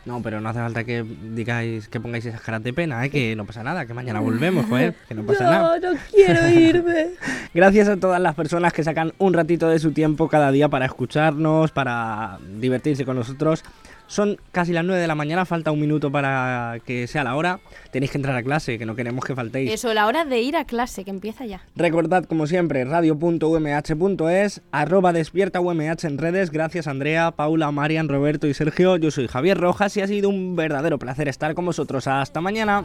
No, 0.04 0.20
pero 0.20 0.38
no 0.38 0.50
hace 0.50 0.58
falta 0.58 0.84
que 0.84 1.02
digáis, 1.02 1.88
que 1.88 1.98
pongáis 1.98 2.26
esas 2.26 2.42
caras 2.42 2.62
de 2.62 2.74
pena, 2.74 3.02
¿eh? 3.06 3.08
que 3.08 3.34
no 3.34 3.46
pasa 3.46 3.62
nada, 3.62 3.86
que 3.86 3.94
mañana 3.94 4.20
volvemos, 4.20 4.66
joder, 4.66 4.94
que 5.08 5.14
no 5.14 5.22
pasa 5.22 5.44
nada. 5.50 5.78
No, 5.80 5.92
no 5.92 5.98
quiero 6.10 6.46
irme. 6.60 7.12
Gracias 7.54 7.88
a 7.88 7.96
todas 7.96 8.20
las 8.20 8.34
personas 8.34 8.74
que 8.74 8.84
sacan 8.84 9.14
un 9.16 9.32
ratito 9.32 9.66
de 9.66 9.78
su 9.78 9.92
tiempo 9.92 10.28
cada 10.28 10.50
día 10.50 10.68
para 10.68 10.84
escucharnos, 10.84 11.70
para 11.70 12.38
divertirse 12.58 13.06
con 13.06 13.16
nosotros. 13.16 13.64
Son 14.06 14.38
casi 14.52 14.72
las 14.72 14.84
9 14.84 15.00
de 15.00 15.06
la 15.06 15.14
mañana, 15.14 15.44
falta 15.44 15.70
un 15.70 15.80
minuto 15.80 16.12
para 16.12 16.78
que 16.84 17.06
sea 17.06 17.24
la 17.24 17.36
hora. 17.36 17.60
Tenéis 17.90 18.10
que 18.12 18.18
entrar 18.18 18.36
a 18.36 18.42
clase, 18.42 18.78
que 18.78 18.86
no 18.86 18.94
queremos 18.94 19.24
que 19.24 19.34
faltéis. 19.34 19.72
Eso, 19.72 19.92
la 19.94 20.06
hora 20.06 20.24
de 20.24 20.40
ir 20.40 20.56
a 20.56 20.64
clase, 20.64 21.04
que 21.04 21.10
empieza 21.10 21.46
ya. 21.46 21.62
Recordad, 21.74 22.24
como 22.24 22.46
siempre, 22.46 22.84
radio.umh.es, 22.84 24.62
arroba 24.72 25.12
despierta 25.12 25.60
UMH 25.60 26.04
en 26.04 26.18
redes. 26.18 26.50
Gracias 26.50 26.86
Andrea, 26.86 27.30
Paula, 27.30 27.70
Marian, 27.70 28.08
Roberto 28.08 28.46
y 28.46 28.54
Sergio. 28.54 28.96
Yo 28.96 29.10
soy 29.10 29.26
Javier 29.26 29.58
Rojas 29.58 29.96
y 29.96 30.02
ha 30.02 30.06
sido 30.06 30.28
un 30.28 30.54
verdadero 30.54 30.98
placer 30.98 31.28
estar 31.28 31.54
con 31.54 31.64
vosotros. 31.64 32.06
Hasta 32.06 32.40
mañana. 32.40 32.84